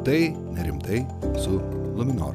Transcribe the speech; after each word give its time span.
Rimtai, 0.00 0.34
nerimtai 0.56 1.06
su 1.36 1.60
Luminor. 1.96 2.32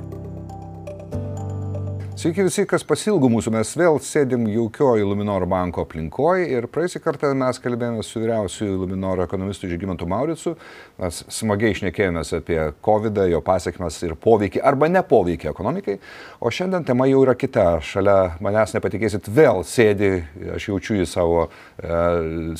Sveiki 2.13 2.44
visi, 2.46 2.62
kas 2.70 2.84
pasilgų 2.86 3.31
mūsų, 3.34 3.52
mes 3.55 3.71
vėl 3.73 3.97
sėdim 4.05 4.44
jaukioji 4.54 5.07
Luminor 5.07 5.47
banko 5.49 5.81
aplinkoje 5.81 6.46
ir 6.54 6.67
praeisį 6.70 7.01
kartą 7.01 7.31
mes 7.33 7.57
kalbėjome 7.63 8.05
su 8.05 8.21
vyriausiųjų 8.21 8.75
Luminor 8.83 9.23
ekonomistu 9.25 9.65
Žygimantu 9.71 10.05
Mauricu, 10.09 10.54
mes 11.01 11.24
smagiai 11.33 11.74
išnekėjomės 11.74 12.36
apie 12.38 12.60
COVID, 12.86 13.24
jo 13.31 13.42
pasiekmes 13.49 13.97
ir 14.06 14.13
poveikį 14.28 14.62
arba 14.62 14.92
nepoveikį 14.94 15.50
ekonomikai, 15.50 15.97
o 16.38 16.54
šiandien 16.54 16.86
tema 16.86 17.09
jau 17.09 17.23
yra 17.26 17.34
kita, 17.34 17.66
šalia 17.82 18.20
manęs 18.45 18.77
nepatikėsit, 18.77 19.26
vėl 19.26 19.66
sėdi, 19.66 20.20
aš 20.54 20.70
jaučiu 20.70 21.02
į 21.02 21.09
savo 21.09 21.48
e, 21.48 21.98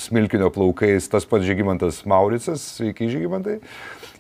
smilkinio 0.02 0.50
plaukais 0.58 1.14
tas 1.14 1.30
pats 1.30 1.46
Žygimantas 1.46 2.02
Mauricas, 2.10 2.66
sveiki 2.80 3.14
Žygimantai. 3.14 3.62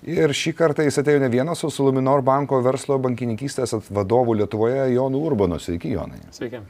Ir 0.03 0.33
šį 0.35 0.53
kartą 0.57 0.83
jis 0.85 0.99
atėjo 1.01 1.21
ne 1.23 1.29
vienas, 1.31 1.63
o 1.63 1.71
su 1.71 1.85
Luminor 1.85 2.23
banko 2.25 2.59
verslo 2.65 2.97
bankininkystės 3.01 3.77
vadovu 3.89 4.35
Lietuvoje 4.35 4.89
Jonu 4.93 5.23
Urbanu. 5.29 5.59
Sveiki, 5.61 5.93
Jonai. 5.95 6.19
Sveiki. 6.35 6.61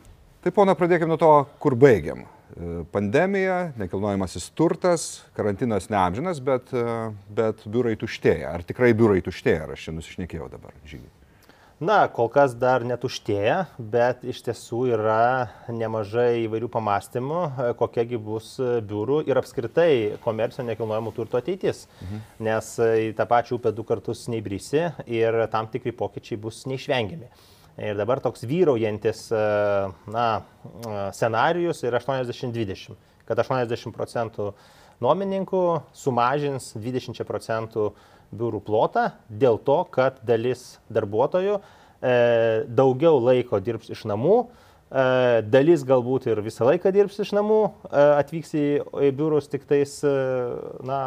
Tai 0.46 0.54
pona, 0.54 0.76
pradėkime 0.78 1.10
nuo 1.10 1.18
to, 1.18 1.32
kur 1.64 1.74
baigiam. 1.80 2.22
E, 2.54 2.84
pandemija, 2.94 3.72
nekilnojamasis 3.82 4.52
turtas, 4.56 5.08
karantinas 5.38 5.90
neamžinas, 5.90 6.40
bet, 6.46 6.70
e, 6.70 6.86
bet 7.36 7.66
biurai 7.66 7.96
tuštėja. 8.00 8.54
Ar 8.54 8.66
tikrai 8.68 8.94
biurai 8.98 9.24
tuštėja, 9.26 9.66
ar 9.66 9.74
aš 9.74 9.88
čia 9.88 9.96
nusišnekėjau 9.98 10.52
dabar, 10.54 10.76
žygiai? 10.86 11.25
Na, 11.76 12.06
kol 12.08 12.30
kas 12.32 12.54
dar 12.56 12.86
netuštėja, 12.88 13.66
bet 13.92 14.22
iš 14.24 14.38
tiesų 14.46 14.78
yra 14.96 15.50
nemažai 15.68 16.46
įvairių 16.46 16.70
pamastymų, 16.72 17.40
e, 17.44 17.66
kokiagi 17.76 18.16
bus 18.16 18.54
e, 18.64 18.78
biurų 18.80 19.18
ir 19.28 19.36
apskritai 19.42 19.90
komercinio 20.24 20.70
nekilnojamo 20.70 21.12
turto 21.12 21.36
ateitis. 21.36 21.84
Mhm. 22.00 22.22
Nes 22.48 22.70
e, 22.80 22.88
į 23.10 23.10
tą 23.18 23.26
pačią 23.28 23.58
upę 23.60 23.74
du 23.76 23.84
kartus 23.84 24.24
neįbrisi 24.32 24.86
ir 25.04 25.42
tam 25.52 25.68
tikri 25.68 25.92
pokyčiai 25.92 26.40
bus 26.40 26.62
neišvengiami. 26.72 27.28
Ir 27.84 28.00
dabar 28.00 28.24
toks 28.24 28.48
vyraujantis 28.48 29.26
na, 29.36 30.28
scenarius 31.12 31.84
yra 31.84 32.00
80-20, 32.00 32.96
kad 33.28 33.42
80 33.44 33.92
procentų 33.92 34.54
nuomininkų 35.04 35.64
sumažins 35.92 36.72
20 36.80 37.28
procentų 37.28 37.90
biurų 38.36 38.62
plotą 38.66 39.10
dėl 39.30 39.60
to, 39.66 39.82
kad 39.94 40.18
dalis 40.26 40.78
darbuotojų 40.94 41.58
e, 41.60 42.16
daugiau 42.68 43.20
laiko 43.22 43.60
dirbs 43.64 43.92
iš 43.94 44.06
namų, 44.10 44.38
e, 44.90 45.06
dalis 45.48 45.86
galbūt 45.88 46.30
ir 46.32 46.42
visą 46.46 46.68
laiką 46.70 46.94
dirbs 46.96 47.20
iš 47.26 47.34
namų, 47.38 47.62
e, 47.90 48.04
atvyks 48.22 48.56
į, 48.58 48.66
biurus 49.18 49.50
tik 49.52 49.68
tais 49.70 50.00
na, 50.86 51.00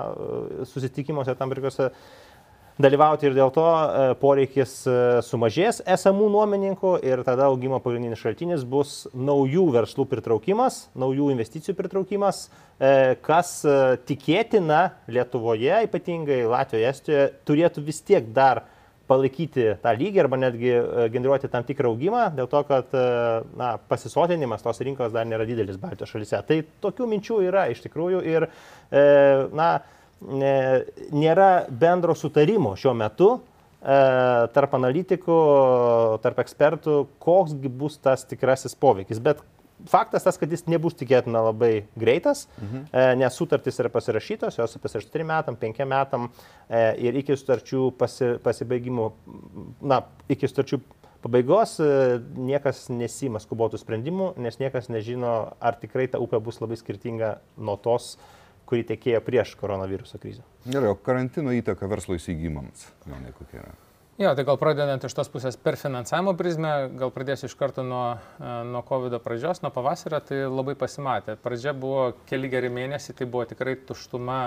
susitikimuose 0.72 1.36
tam 1.38 1.55
tikrose 1.55 1.91
dalyvauti 2.82 3.26
ir 3.28 3.34
dėl 3.36 3.50
to 3.54 3.66
e, 3.66 4.06
poreikis 4.20 4.72
e, 4.86 4.94
sumažės 5.26 5.82
esamų 5.82 6.28
nuomininkų 6.34 6.94
ir 7.06 7.24
tada 7.26 7.48
augimo 7.50 7.80
pagrindinis 7.82 8.22
šaltinis 8.22 8.64
bus 8.68 9.00
naujų 9.14 9.66
verslų 9.74 10.06
pritraukimas, 10.12 10.84
naujų 10.98 11.32
investicijų 11.34 11.74
pritraukimas, 11.78 12.46
e, 12.78 13.18
kas 13.24 13.58
tikėtina 14.08 14.82
Lietuvoje, 15.10 15.84
ypatingai 15.88 16.44
Latvijoje, 16.48 16.90
Estijoje, 16.94 17.28
turėtų 17.48 17.86
vis 17.88 18.02
tiek 18.06 18.30
dar 18.34 18.64
palaikyti 19.08 19.70
tą 19.80 19.92
lygį 19.96 20.20
arba 20.20 20.36
netgi 20.36 20.72
generuoti 21.14 21.48
tam 21.48 21.64
tikrą 21.64 21.88
augimą, 21.88 22.26
dėl 22.36 22.48
to, 22.52 22.60
kad 22.68 22.92
na, 23.56 23.70
pasisotinimas 23.88 24.60
tos 24.60 24.82
rinkos 24.84 25.14
dar 25.14 25.24
nėra 25.24 25.46
didelis 25.48 25.80
Baltijos 25.80 26.12
šalyse. 26.12 26.42
Tai 26.44 26.58
tokių 26.84 27.06
minčių 27.14 27.38
yra 27.48 27.70
iš 27.72 27.80
tikrųjų 27.86 28.20
ir 28.28 28.50
na, 29.56 29.70
nėra 30.20 31.69
bendro 31.70 32.14
sutarimo 32.19 32.74
šiuo 32.78 32.94
metu 32.98 33.28
e, 33.38 33.38
tarp 34.55 34.75
analitikų, 34.78 35.38
tarp 36.25 36.42
ekspertų, 36.42 37.05
koks 37.22 37.55
bus 37.55 37.98
tas 38.02 38.27
tikrasis 38.27 38.75
poveikis. 38.75 39.22
Bet 39.22 39.44
faktas 39.88 40.26
tas, 40.26 40.38
kad 40.41 40.50
jis 40.50 40.66
nebus 40.66 40.97
tikėtina 40.98 41.44
labai 41.50 41.87
greitas, 41.98 42.47
mhm. 42.59 42.88
E, 42.91 43.09
nes 43.22 43.38
sutartys 43.38 43.78
yra 43.78 43.92
pasirašytos, 43.94 44.59
jos 44.59 44.78
pasirašytos 44.82 45.15
3 45.15 45.28
metam, 45.31 45.59
5 45.59 45.87
metam 45.87 46.31
e, 46.69 46.84
ir 47.06 47.21
iki 47.22 47.38
sutarčių 47.38 47.91
pasi, 47.98 48.37
pasibaigimų, 48.42 49.10
na, 49.87 50.03
iki 50.28 50.50
sutarčių 50.50 50.81
pabaigos 51.22 51.81
niekas 52.38 52.84
nesima 52.94 53.41
skubotų 53.42 53.78
sprendimų, 53.81 54.37
nes 54.38 54.60
niekas 54.60 54.87
nežino, 54.87 55.32
ar 55.59 55.75
tikrai 55.78 56.06
ta 56.10 56.21
upė 56.22 56.38
bus 56.42 56.60
labai 56.62 56.78
skirtinga 56.78 57.32
nuo 57.59 57.75
tos, 57.82 58.12
uh, 58.15 58.38
kuri 58.68 58.84
tekėjo 58.86 59.20
prieš 59.24 59.54
koronaviruso 59.60 60.20
krizę. 60.20 60.44
Gerai, 60.68 60.92
o 60.92 60.96
karantino 60.96 61.54
įtaka 61.56 61.88
verslo 61.90 62.18
įsigymams, 62.18 62.88
Jonai, 63.08 63.32
kokia 63.36 63.62
yra? 63.62 63.76
Jo, 64.18 64.32
tai 64.34 64.42
gal 64.42 64.56
pradedant 64.58 65.04
iš 65.06 65.14
tos 65.14 65.28
pusės 65.30 65.54
per 65.62 65.76
finansavimo 65.78 66.32
prizmę, 66.38 66.72
gal 66.98 67.12
pradėsiu 67.14 67.46
iš 67.46 67.54
karto 67.58 67.84
nuo, 67.86 68.16
e, 68.42 68.54
nuo 68.66 68.82
COVID 68.88 69.14
pradžios, 69.22 69.62
nuo 69.62 69.70
pavasario, 69.70 70.18
tai 70.26 70.40
labai 70.50 70.74
pasimatė. 70.80 71.36
Pradžia 71.38 71.70
buvo 71.70 72.08
keli 72.26 72.50
geri 72.50 72.72
mėnesiai, 72.74 73.14
tai 73.14 73.28
buvo 73.30 73.46
tikrai 73.46 73.76
tuštuma 73.86 74.40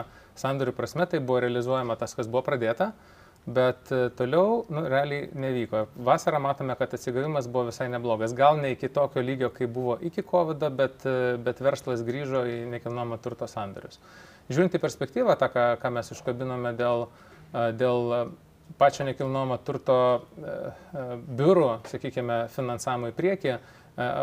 sandorių 0.43 0.75
prasme, 0.75 1.07
tai 1.07 1.23
buvo 1.23 1.39
realizuojama 1.45 1.95
tas, 1.95 2.17
kas 2.19 2.27
buvo 2.27 2.43
pradėta. 2.49 2.91
Uh, 2.91 3.20
bet 3.45 3.91
e, 3.91 4.09
toliau 4.17 4.65
nu, 4.69 4.83
realiai 4.89 5.29
nevyko. 5.33 5.85
Vasarą 6.05 6.39
matome, 6.39 6.75
kad 6.77 6.93
atsigavimas 6.93 7.47
buvo 7.49 7.69
visai 7.71 7.89
neblogas. 7.89 8.35
Gal 8.37 8.59
ne 8.61 8.73
iki 8.75 8.89
tokio 8.93 9.23
lygio, 9.25 9.49
kaip 9.55 9.73
buvo 9.73 9.97
iki 10.01 10.21
COVID, 10.21 10.67
bet, 10.77 11.05
e, 11.09 11.37
bet 11.41 11.61
verslas 11.63 12.05
grįžo 12.05 12.45
į 12.45 12.61
nekilnojamo 12.75 13.17
turto 13.23 13.49
sandarius. 13.49 13.99
Žiūrint 14.51 14.77
į 14.77 14.83
perspektyvą, 14.83 15.35
tą, 15.39 15.49
ką, 15.53 15.65
ką 15.81 15.93
mes 15.97 16.13
iškabinome 16.13 16.75
dėl, 16.77 17.07
e, 17.53 17.67
dėl 17.77 18.31
pačio 18.77 19.03
nekilnojamo 19.03 19.57
turto 19.67 19.97
biurų, 21.37 21.67
sakykime, 21.91 22.45
finansavimo 22.53 23.09
į 23.11 23.15
priekį, 23.17 23.57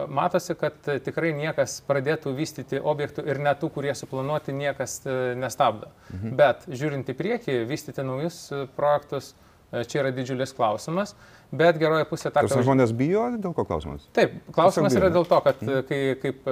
matosi, 0.09 0.55
kad 0.59 0.77
tikrai 1.05 1.33
niekas 1.37 1.79
pradėtų 1.89 2.33
vystyti 2.37 2.81
objektų 2.81 3.27
ir 3.29 3.41
net 3.43 3.61
tų, 3.63 3.71
kurie 3.75 3.93
suplanuoti, 3.97 4.55
niekas 4.57 5.01
e, 5.05 5.19
nestabdo. 5.39 5.91
Mhm. 6.13 6.39
Bet 6.39 6.65
žiūrint 6.69 7.11
į 7.13 7.19
priekį, 7.19 7.59
vystyti 7.69 8.07
naujus 8.07 8.47
e, 8.53 8.65
projektus, 8.79 9.35
čia 9.69 10.01
yra 10.01 10.15
didžiulis 10.17 10.55
klausimas. 10.57 11.13
Bet 11.53 11.77
geroji 11.81 12.07
pusė 12.09 12.31
ta, 12.33 12.41
kad... 12.45 12.53
Žmonės 12.65 12.95
bijo, 12.97 13.27
dėl 13.41 13.53
ko 13.57 13.67
klausimas? 13.69 14.07
Taip, 14.17 14.39
klausimas 14.53 14.97
yra 14.97 15.11
dėl 15.13 15.29
to, 15.29 15.41
kad 15.45 15.61
mhm. 15.65 15.85
kai, 15.89 16.01
kaip 16.23 16.49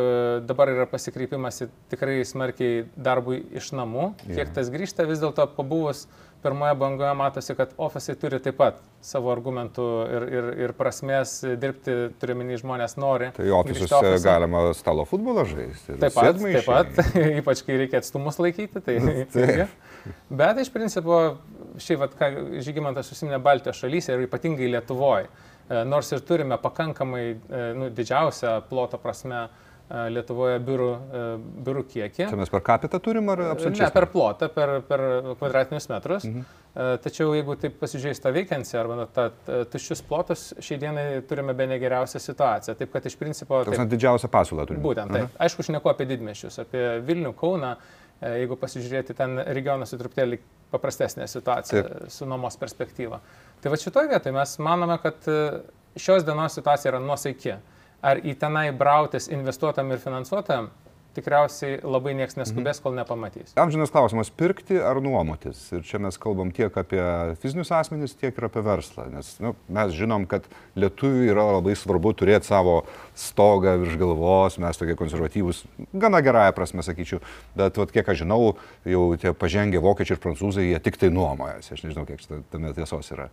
dabar 0.49 0.73
yra 0.73 0.87
pasikreipimas 0.89 1.63
tikrai 1.93 2.21
smarkiai 2.29 2.85
darbui 2.97 3.41
iš 3.57 3.73
namų, 3.77 4.11
kiek 4.29 4.53
tas 4.57 4.69
grįžta, 4.73 5.09
vis 5.09 5.25
dėlto 5.25 5.49
pabuvus 5.57 6.05
uh, 6.05 6.26
pirmoje 6.43 6.75
bangoje 6.75 7.15
matosi, 7.15 7.55
kad 7.59 7.73
ofisai 7.77 8.15
turi 8.21 8.39
taip 8.43 8.59
pat 8.59 8.79
savo 9.05 9.31
argumentų 9.33 9.87
ir, 10.17 10.27
ir, 10.37 10.49
ir 10.67 10.75
prasmės 10.77 11.39
dirbti, 11.61 11.95
turiuomenį 12.21 12.61
žmonės 12.63 12.97
nori. 13.01 13.31
Tai 13.37 13.47
ofisus 13.61 13.93
galima 14.25 14.65
stalo 14.77 15.07
futbolą 15.09 15.47
žaisti. 15.49 15.99
Taip 16.03 16.17
pat, 16.17 16.41
taip 16.41 16.69
pat 16.69 17.17
ypač 17.41 17.63
kai 17.67 17.81
reikia 17.83 18.01
atstumus 18.03 18.41
laikyti. 18.43 18.83
Tai, 18.87 18.97
tai. 19.35 19.69
Bet 20.43 20.63
iš 20.63 20.71
principo, 20.75 21.21
šiaip, 21.83 22.03
vat, 22.05 22.17
ką 22.19 22.33
Žygimantas 22.67 23.13
užsiminė 23.15 23.41
Baltijos 23.43 23.83
šalyse 23.83 24.15
ir 24.15 24.27
ypatingai 24.27 24.71
Lietuvoje, 24.75 25.31
nors 25.89 26.13
ir 26.15 26.23
turime 26.27 26.59
pakankamai 26.63 27.25
nu, 27.79 27.91
didžiausią 27.95 28.61
ploto 28.71 29.01
prasme 29.03 29.47
Lietuvoje 29.87 30.59
biurų, 30.67 30.87
biurų 31.63 31.83
kiekį. 31.87 32.25
Čia 32.27 32.39
mes 32.39 32.51
per 32.51 32.63
kapitą 32.67 32.99
turim 33.03 33.29
ar 33.31 33.39
absoliučiai? 33.53 33.85
Ne, 33.85 33.91
per 33.95 34.09
plotą, 34.11 34.49
per, 34.51 34.73
per 34.89 35.03
kvadratinius 35.39 35.87
metrus. 35.93 36.25
Mhm. 36.27 36.47
Tačiau 37.05 37.31
jeigu 37.37 37.55
taip 37.61 37.77
pasižiūrėjus 37.79 38.21
tą 38.25 38.33
veikianciją 38.35 38.81
arba 38.83 39.07
tą 39.15 39.29
tuščius 39.71 40.03
plotus, 40.09 40.49
šiai 40.59 40.81
dienai 40.83 41.05
turime 41.31 41.55
be 41.57 41.69
negeriausią 41.71 42.19
situaciją. 42.25 42.75
Taip 42.81 42.91
kad 42.97 43.07
iš 43.07 43.15
principo... 43.21 43.61
Tai 43.69 43.87
didžiausia 43.93 44.31
pasiūla 44.33 44.67
turime. 44.67 44.83
Būtent, 44.85 45.15
taip. 45.15 45.29
Mhm. 45.29 45.39
Aišku, 45.47 45.63
aš 45.63 45.71
neku 45.77 45.93
apie 45.93 46.09
didmešius, 46.11 46.59
apie 46.67 46.85
Vilnių, 47.07 47.33
Kauną. 47.39 47.77
Jeigu 48.17 48.57
pasižiūrėti, 48.57 49.15
ten 49.15 49.39
regionuose 49.55 49.99
truputėlį 50.01 50.41
paprastesnė 50.73 51.29
situacija 51.29 51.83
taip. 51.85 52.11
su 52.11 52.27
nuomos 52.27 52.57
perspektyva. 52.59 53.21
Tai 53.63 53.71
va 53.71 53.79
šitoje 53.79 54.09
vietoje 54.11 54.35
mes 54.35 54.59
manome, 54.65 54.97
kad 55.03 55.29
šios 56.01 56.25
dienos 56.27 56.57
situacija 56.59 56.95
yra 56.97 57.05
nuosaiki. 57.07 57.55
Mhm 57.55 57.75
ar 58.07 58.23
į 58.23 58.37
tenai 58.39 58.69
brautis 58.77 59.31
investuotam 59.33 59.91
ir 59.91 60.03
finansuotam, 60.03 60.71
tikriausiai 61.17 61.79
labai 61.85 62.15
niekas 62.17 62.37
neskubės, 62.37 62.81
kol 62.83 62.95
nepamatys. 62.97 63.55
Amžinas 63.61 63.93
klausimas- 63.93 64.31
pirkti 64.41 64.77
ar 64.77 65.01
nuomotis? 65.01 65.73
Ir 65.73 65.83
čia 65.87 65.99
mes 66.03 66.19
kalbam 66.21 66.53
tiek 66.53 66.73
apie 66.77 67.03
fizinius 67.43 67.73
asmenys, 67.73 68.17
tiek 68.17 68.37
ir 68.37 68.45
apie 68.49 68.63
verslą. 68.63 69.11
Nes 69.13 69.39
nu, 69.41 69.55
mes 69.69 69.93
žinom, 69.93 70.27
kad 70.29 70.45
lietuviui 70.77 71.31
yra 71.33 71.47
labai 71.57 71.77
svarbu 71.77 72.13
turėti 72.15 72.45
savo 72.45 72.85
stogą 73.15 73.79
virš 73.81 73.97
galvos, 73.97 74.59
mes 74.59 74.77
tokie 74.77 74.97
konservatyvūs, 74.97 75.65
gana 75.95 76.21
gerąją 76.21 76.53
prasme 76.55 76.83
sakyčiau, 76.83 77.21
bet 77.57 77.77
vat, 77.77 77.93
kiek 77.93 78.09
aš 78.09 78.25
žinau, 78.25 78.57
jau 78.85 79.17
tie 79.17 79.33
pažengę 79.33 79.81
vokiečiai 79.81 80.17
ir 80.17 80.23
prancūzai, 80.23 80.73
jie 80.73 80.81
tik 80.81 80.97
tai 80.97 81.09
nuomojasi. 81.09 81.73
Aš 81.73 81.83
nežinau, 81.83 82.07
kiek 82.07 82.21
tame 82.51 82.75
tiesos 82.75 83.11
yra. 83.13 83.31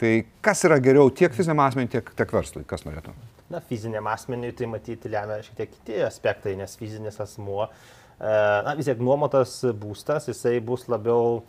Tai 0.00 0.12
kas 0.44 0.64
yra 0.66 0.80
geriau 0.82 1.10
tiek 1.14 1.34
fiziniam 1.34 1.62
asmeniui, 1.64 1.92
tiek, 1.92 2.08
tiek 2.18 2.32
verslui? 2.34 2.64
Kas 2.68 2.82
norėtų? 2.86 3.14
Na, 3.52 3.60
fiziniam 3.62 4.06
asmeniui 4.10 4.54
tai 4.56 4.68
matyti 4.70 5.10
lemia 5.12 5.38
šiek 5.44 5.58
tiek 5.60 5.70
kiti 5.70 6.00
aspektai, 6.02 6.56
nes 6.58 6.74
fizinis 6.80 7.20
asmuo, 7.22 7.68
e, 7.68 8.32
na, 8.66 8.74
vis 8.78 8.88
tiek 8.88 9.02
nuomotas 9.04 9.60
būstas, 9.78 10.26
jisai 10.32 10.56
bus 10.64 10.88
labiau 10.90 11.44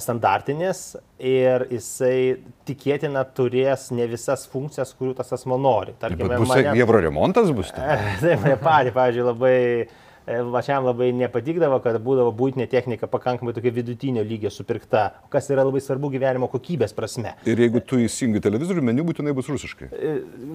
standartinis 0.00 0.94
ir 1.20 1.66
jisai 1.72 2.38
tikėtina 2.68 3.26
turės 3.36 3.90
ne 3.92 4.06
visas 4.08 4.46
funkcijas, 4.48 4.94
kurių 4.96 5.16
tas 5.18 5.34
asmo 5.36 5.58
nori. 5.60 5.92
Tarkime, 6.00 6.38
bus 6.40 6.48
mane... 6.48 6.72
Evro 6.80 7.02
remontas 7.02 7.50
bus? 7.52 7.72
Taip, 7.76 8.40
mane 8.40 8.56
patį, 8.62 8.94
pavyzdžiui, 8.96 9.26
labai 9.28 9.58
Vačiam 10.26 10.84
labai 10.86 11.10
nepatikdavo, 11.18 11.80
kad 11.82 11.96
būdavo 12.02 12.30
būtinė 12.36 12.68
technika 12.70 13.08
pakankamai 13.10 13.54
tokia 13.56 13.72
vidutinio 13.74 14.22
lygio 14.26 14.52
supirkta, 14.54 15.08
kas 15.32 15.48
yra 15.50 15.64
labai 15.66 15.82
svarbu 15.82 16.12
gyvenimo 16.12 16.46
kokybės 16.52 16.94
prasme. 16.94 17.32
Ir 17.48 17.58
jeigu 17.58 17.82
tu 17.82 17.98
įsijungi 17.98 18.42
televizorių, 18.44 18.84
meniu 18.86 19.06
būtinai 19.08 19.34
bus 19.34 19.50
rusiškai. 19.50 19.88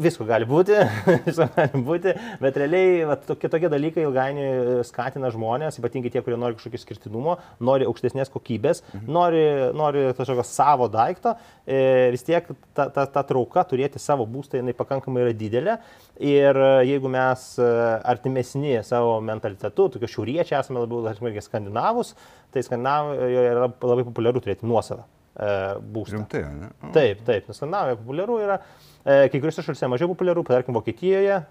Visko 0.05 0.27
gali 0.29 0.47
būti, 0.47 0.77
visko 1.27 1.49
gali 1.57 1.81
būti, 1.89 2.13
bet 2.43 2.59
realiai 2.63 3.03
va, 3.09 3.17
tokie, 3.19 3.51
tokie 3.51 3.71
dalykai 3.73 4.05
ilgainiui 4.07 4.85
skatina 4.87 5.33
žmonės, 5.35 5.81
ypatingai 5.81 6.13
tie, 6.15 6.23
kurie 6.23 6.39
nori 6.39 6.55
kažkokio 6.55 6.81
skirtinumo, 6.85 7.35
nori 7.59 7.89
aukštesnės 7.89 8.31
kokybės, 8.31 8.85
mhm. 8.93 9.11
nori, 9.19 9.43
nori 9.75 10.07
kažkokio 10.15 10.47
savo 10.47 10.87
daikto, 10.93 11.35
e, 11.67 11.81
vis 12.15 12.23
tiek 12.27 12.47
ta, 12.71 12.87
ta, 12.87 13.03
ta 13.11 13.25
trauka 13.27 13.67
turėti 13.67 13.99
savo 13.99 14.23
būstą, 14.29 14.61
jinai 14.61 14.77
pakankamai 14.77 15.27
yra 15.27 15.35
didelė. 15.35 15.79
Ir 16.23 16.57
jeigu 16.87 17.11
mes 17.13 17.41
artimesni 17.61 18.79
savo 18.85 19.19
mentalitetą, 19.21 19.56
mentalitetu, 19.57 19.89
tokie 19.97 20.09
šiauriečiai 20.11 20.61
esame 20.61 20.83
labiau, 20.83 21.03
tarkim, 21.05 21.41
skandinavus, 21.41 22.13
tai 22.53 22.63
Skandinavijoje 22.63 23.45
yra 23.51 23.67
labai 23.67 24.05
populiaru 24.07 24.41
turėti 24.43 24.67
nuosavą 24.67 25.03
e, 25.03 25.51
būstą. 25.81 26.17
Rimtai, 26.17 26.43
ne? 26.53 26.71
O. 26.81 26.91
Taip, 26.95 27.23
taip, 27.27 27.47
nes 27.49 27.57
Skandinavijoje 27.57 27.99
populiaru 28.03 28.39
yra, 28.45 28.59
e, 29.03 29.27
kai 29.27 29.39
kuriuose 29.41 29.65
šalyse 29.65 29.91
mažiau 29.91 30.11
populiaru, 30.13 30.45
tarkim, 30.47 30.77
Vokietijoje 30.77 31.41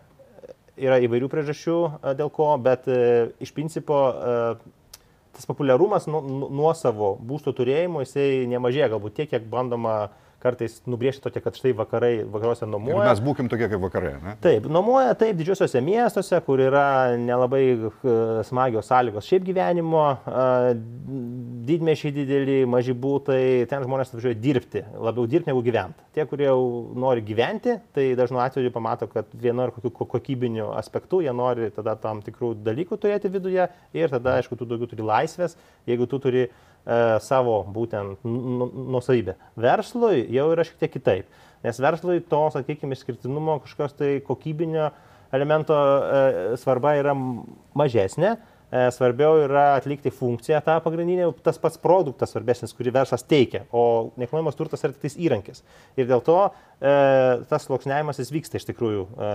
yra 0.77 1.01
įvairių 1.05 1.31
priežasčių 1.33 1.79
e, 1.87 2.15
dėl 2.19 2.33
ko, 2.33 2.53
bet 2.63 2.89
iš 3.43 3.53
principo 3.57 4.03
e, 4.13 4.37
tas 5.37 5.49
populiarumas 5.49 6.07
nu, 6.09 6.23
nu, 6.25 6.53
nuo 6.53 6.71
savo 6.77 7.17
būsto 7.21 7.53
turėjimo 7.57 8.05
jisai 8.05 8.47
nemažėja, 8.49 8.95
galbūt 8.95 9.19
tiek, 9.19 9.35
kiek 9.35 9.51
bandoma 9.53 9.99
uh, 10.07 10.23
kartais 10.47 10.79
nubriežti 10.89 11.25
tokia, 11.25 11.43
kad 11.45 11.59
štai 11.59 11.73
vakarai, 11.77 12.13
vakaruose 12.31 12.69
nuomoja. 12.69 13.03
Ir 13.03 13.11
mes 13.11 13.23
būkim 13.25 13.51
tokie 13.51 13.69
kaip 13.71 13.83
vakarai, 13.83 14.13
ne? 14.23 14.35
Taip, 14.45 14.69
nuomoja 14.73 15.15
taip 15.19 15.39
didžiosiuose 15.41 15.83
miestuose, 15.85 16.39
kur 16.47 16.63
yra 16.63 16.87
nelabai 17.21 17.63
e, 17.75 17.91
smagios 18.49 18.91
sąlygos 18.91 19.29
šiaip 19.29 19.47
gyvenimo, 19.49 20.05
didmešiai 21.67 22.15
dideli, 22.15 22.59
maži 22.71 22.95
būtai, 22.97 23.41
ten 23.71 23.85
žmonės 23.87 24.13
atvažiuoja 24.13 24.39
dirbti, 24.43 24.85
labiau 25.09 25.27
dirbti 25.31 25.51
negu 25.51 25.65
gyventi. 25.67 26.07
Tie, 26.17 26.27
kurie 26.31 26.49
jau 26.49 26.61
nori 26.97 27.25
gyventi, 27.27 27.79
tai 27.97 28.09
dažnu 28.19 28.41
atveju 28.45 28.73
pamato, 28.75 29.11
kad 29.11 29.29
vienu 29.35 29.67
ar 29.67 29.75
kokiu 29.75 29.93
kokybiniu 30.07 30.71
aspektu 30.79 31.21
jie 31.25 31.35
nori 31.37 31.73
tada 31.75 31.97
tam 32.01 32.23
tikrų 32.25 32.55
dalykų 32.67 33.01
turėti 33.03 33.33
viduje 33.33 33.67
ir 33.97 34.15
tada, 34.15 34.39
aišku, 34.41 34.59
tu 34.59 34.69
daugiau 34.69 34.89
turi 34.91 35.05
laisvės, 35.07 35.59
jeigu 35.89 36.09
tu 36.11 36.21
turi 36.23 36.47
uh, 36.47 36.57
E, 36.76 36.76
savo 37.23 37.59
būtent 37.75 38.23
nusavybę. 38.23 39.35
Verslui 39.59 40.21
jau 40.31 40.47
yra 40.55 40.63
šiek 40.67 40.79
tiek 40.85 40.93
kitaip, 40.95 41.41
nes 41.67 41.81
verslui 41.83 42.21
to, 42.31 42.45
sakykime, 42.55 42.95
išskirtinumo 42.95 43.59
kažkokios 43.65 43.97
tai 43.99 44.11
kokybinio 44.27 44.91
elemento 45.35 45.75
e, 45.77 46.57
svarba 46.61 46.95
yra 46.99 47.15
mažesnė, 47.77 48.37
e, 48.71 48.85
svarbiau 48.95 49.41
yra 49.45 49.65
atlikti 49.77 50.13
funkciją 50.15 50.61
tą 50.65 50.77
pagrindinę, 50.85 51.29
tas 51.45 51.59
pats 51.63 51.81
produktas 51.83 52.33
svarbesnis, 52.35 52.75
kurį 52.77 52.95
verslas 53.01 53.27
teikia, 53.27 53.65
o 53.75 54.13
nekilnojamas 54.21 54.59
turtas 54.59 54.85
yra 54.87 54.95
tik 54.95 55.19
įrankis. 55.29 55.65
Ir 55.99 56.09
dėl 56.11 56.23
to 56.27 56.39
e, 56.47 56.53
tas 57.51 57.67
sluoksniavimas 57.67 58.23
jis 58.23 58.33
vyksta 58.35 58.61
iš 58.61 58.69
tikrųjų 58.71 59.07
e, 59.07 59.33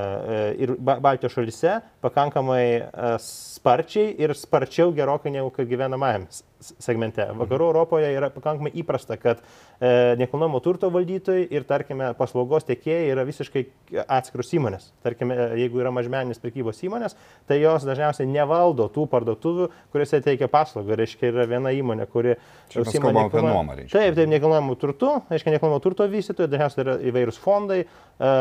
ir 0.63 0.75
Baltijos 0.79 1.35
šalise 1.35 1.79
pakankamai 2.03 2.63
e, 2.79 3.11
sparčiai 3.25 4.15
ir 4.21 4.35
sparčiau 4.37 4.95
gerokai 4.95 5.33
negu 5.35 5.51
kad 5.55 5.69
gyvenamajam 5.69 6.29
segmente. 6.61 7.25
Vakarų 7.37 7.71
Europoje 7.71 8.09
yra 8.13 8.29
pakankamai 8.33 8.71
įprasta, 8.81 9.17
kad 9.19 9.41
e, 9.41 10.15
nekilnojamo 10.21 10.61
turto 10.63 10.91
valdytojai 10.93 11.47
ir, 11.49 11.65
tarkime, 11.67 12.11
paslaugos 12.17 12.67
tiekėjai 12.67 13.09
yra 13.13 13.25
visiškai 13.27 13.63
atskirus 14.05 14.53
įmonės. 14.57 14.91
Tarkime, 15.05 15.37
jeigu 15.59 15.81
yra 15.81 15.93
mažmeninės 15.95 16.41
prekybos 16.41 16.81
įmonės, 16.85 17.17
tai 17.49 17.59
jos 17.61 17.85
dažniausiai 17.87 18.29
nevaldo 18.29 18.87
tų 18.93 19.07
parduotuvių, 19.11 19.69
kuriuose 19.93 20.21
teikia 20.25 20.49
paslaugą. 20.51 20.97
Reiškia, 21.01 21.31
yra 21.31 21.47
viena 21.49 21.73
įmonė, 21.75 22.07
kuri 22.11 22.37
užsima 22.75 23.13
nekilnojamo. 23.17 23.77
Taip, 23.91 24.15
taip, 24.15 24.29
nekilnojamo 24.31 24.77
turtu, 24.81 25.13
reiškia, 25.31 25.55
nekilnojamo 25.55 25.81
turto 25.83 26.07
vystytojai, 26.11 26.51
dažniausiai 26.51 26.85
yra 26.85 26.97
įvairūs 27.11 27.41
fondai, 27.41 27.81
e, 27.83 28.31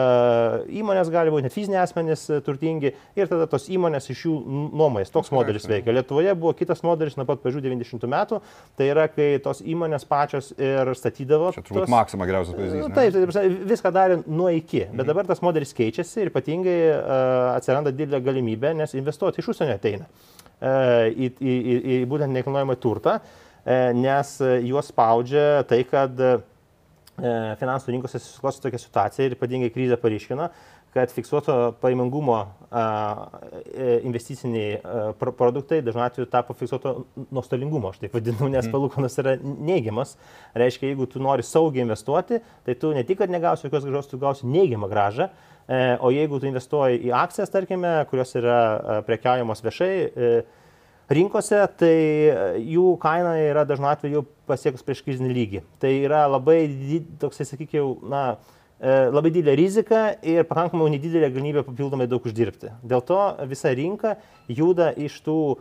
įmonės 0.80 1.12
gali 1.12 1.32
būti 1.32 1.48
net 1.48 1.56
fiziniai 1.56 1.82
asmenys 1.84 2.26
e, 2.30 2.40
turtingi 2.44 2.92
ir 3.18 3.30
tada 3.30 3.48
tos 3.50 3.68
įmonės 3.72 4.10
iš 4.12 4.26
jų 4.28 4.36
nuomojas. 4.76 5.12
Toks 5.14 5.32
modelis 5.34 5.68
veikia. 5.70 5.94
Lietuvoje 5.96 6.34
buvo 6.38 6.54
kitas 6.58 6.84
modelis 6.86 7.16
nuo 7.18 7.26
pat 7.28 7.42
pažiūrėjų 7.44 7.80
90 7.80 8.09
metų, 8.10 8.40
tai 8.78 8.88
yra, 8.92 9.06
kai 9.12 9.28
tos 9.44 9.62
įmonės 9.62 10.06
pačios 10.08 10.50
ir 10.56 10.90
statydavo. 10.98 11.52
Čia 11.56 11.64
turbūt 11.64 11.84
tos... 11.84 11.92
Maksima 11.92 12.28
geriausias 12.28 12.56
pavyzdys. 12.58 12.82
Nu, 12.82 12.90
taip, 12.96 13.16
taip, 13.16 13.56
viską 13.70 13.94
darė 13.94 14.20
nuo 14.26 14.50
iki, 14.54 14.84
bet 14.88 15.02
mhm. 15.02 15.08
dabar 15.12 15.30
tas 15.30 15.42
modelis 15.44 15.74
keičiasi 15.76 16.24
ir 16.24 16.32
ypatingai 16.32 16.78
uh, 16.90 17.54
atsiranda 17.56 17.94
didelė 17.94 18.22
galimybė, 18.30 18.74
nes 18.82 18.96
investuoti 18.98 19.42
iš 19.42 19.52
užsienio 19.54 19.78
ateina 19.78 20.06
uh, 20.06 21.08
į, 21.10 21.32
į, 21.38 21.56
į, 21.56 21.78
į 21.96 22.00
būtent 22.10 22.34
nekilnojamą 22.36 22.78
turtą, 22.82 23.18
uh, 23.20 23.90
nes 23.96 24.36
juos 24.66 24.90
spaudžia 24.92 25.62
tai, 25.70 25.82
kad 25.88 26.24
uh, 26.26 26.40
finansų 27.60 27.94
rinkose 27.94 28.20
susiklosto 28.20 28.64
tokia 28.64 28.80
situacija 28.80 29.26
ir 29.28 29.36
ypatingai 29.36 29.70
krizė 29.74 29.98
paryškino, 30.00 30.48
kad 30.94 31.10
fiksuoto 31.14 31.72
paimingumo 31.80 32.36
e, 32.44 34.00
investiciniai 34.02 34.80
produktai 35.18 35.80
dažnu 35.86 36.02
atveju 36.02 36.26
tapo 36.30 36.54
fiksuoto 36.58 36.94
nuostolingumo, 37.30 37.92
aš 37.92 38.00
taip 38.02 38.16
vadinu, 38.18 38.48
nes 38.50 38.66
mm. 38.66 38.74
palūkanos 38.74 39.18
yra 39.22 39.36
neigiamas. 39.38 40.16
Reiškia, 40.58 40.90
jeigu 40.90 41.06
tu 41.10 41.22
nori 41.22 41.46
saugiai 41.46 41.86
investuoti, 41.86 42.40
tai 42.66 42.76
tu 42.80 42.90
ne 42.96 43.06
tik, 43.06 43.20
kad 43.22 43.30
negausi 43.30 43.68
jokios 43.68 43.86
gražos, 43.86 44.10
tu 44.10 44.18
gausi 44.18 44.50
neigiamą 44.50 44.90
gražą. 44.90 45.30
E, 45.70 45.80
o 46.02 46.10
jeigu 46.10 46.42
tu 46.42 46.50
investuoji 46.50 47.04
į 47.06 47.14
akcijas, 47.14 47.54
tarkime, 47.54 47.94
kurios 48.10 48.34
yra 48.40 48.60
prekiaujamos 49.06 49.62
viešai, 49.62 49.92
e, 49.94 50.36
rinkose, 51.14 51.58
tai 51.78 51.96
jų 52.66 52.96
kaina 53.02 53.36
yra 53.46 53.62
dažnu 53.66 53.86
atveju 53.90 54.26
pasiekus 54.50 54.82
prieš 54.86 55.04
krizinį 55.06 55.36
lygį. 55.38 55.66
Tai 55.82 55.98
yra 56.02 56.24
labai 56.30 56.64
toksai, 57.22 57.46
sakykime, 57.46 58.10
na, 58.10 58.24
E, 58.34 58.59
labai 58.80 59.28
didelė 59.28 59.56
rizika 59.60 60.02
ir 60.24 60.46
pakankamai 60.48 60.88
nedidelė 60.94 61.28
galimybė 61.34 61.64
papildomai 61.66 62.06
daug 62.08 62.24
uždirbti. 62.24 62.72
Dėl 62.80 63.02
to 63.04 63.18
visa 63.50 63.72
rinka 63.76 64.14
juda 64.48 64.88
iš 64.96 65.18
tų 65.26 65.36
uh, 65.52 65.60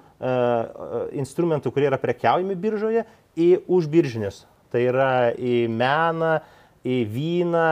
instrumentų, 1.19 1.73
kurie 1.75 1.89
yra 1.89 1.99
prekiaujami 1.99 2.55
biržoje, 2.55 3.03
į 3.35 3.49
užbiržinius. 3.67 4.45
Tai 4.71 4.85
yra 4.85 5.11
į 5.35 5.67
meną, 5.73 6.39
į 6.87 7.03
vyną, 7.11 7.67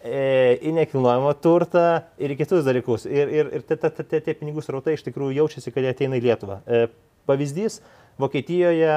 į 0.00 0.72
nekilnojamą 0.78 1.32
turtą 1.44 1.86
ir 2.16 2.32
į 2.32 2.38
kitus 2.40 2.64
dalykus. 2.64 3.04
Ir, 3.04 3.28
ir, 3.28 3.50
ir 3.58 3.64
tie 3.66 4.32
pinigų 4.32 4.64
srautai 4.64 4.94
iš 4.96 5.04
tikrųjų 5.04 5.42
jaučiasi, 5.42 5.72
kad 5.74 5.84
jie 5.84 5.92
ateina 5.92 6.16
į 6.16 6.24
Lietuvą. 6.24 6.60
Pavyzdys, 7.28 7.82
Vokietijoje 8.20 8.94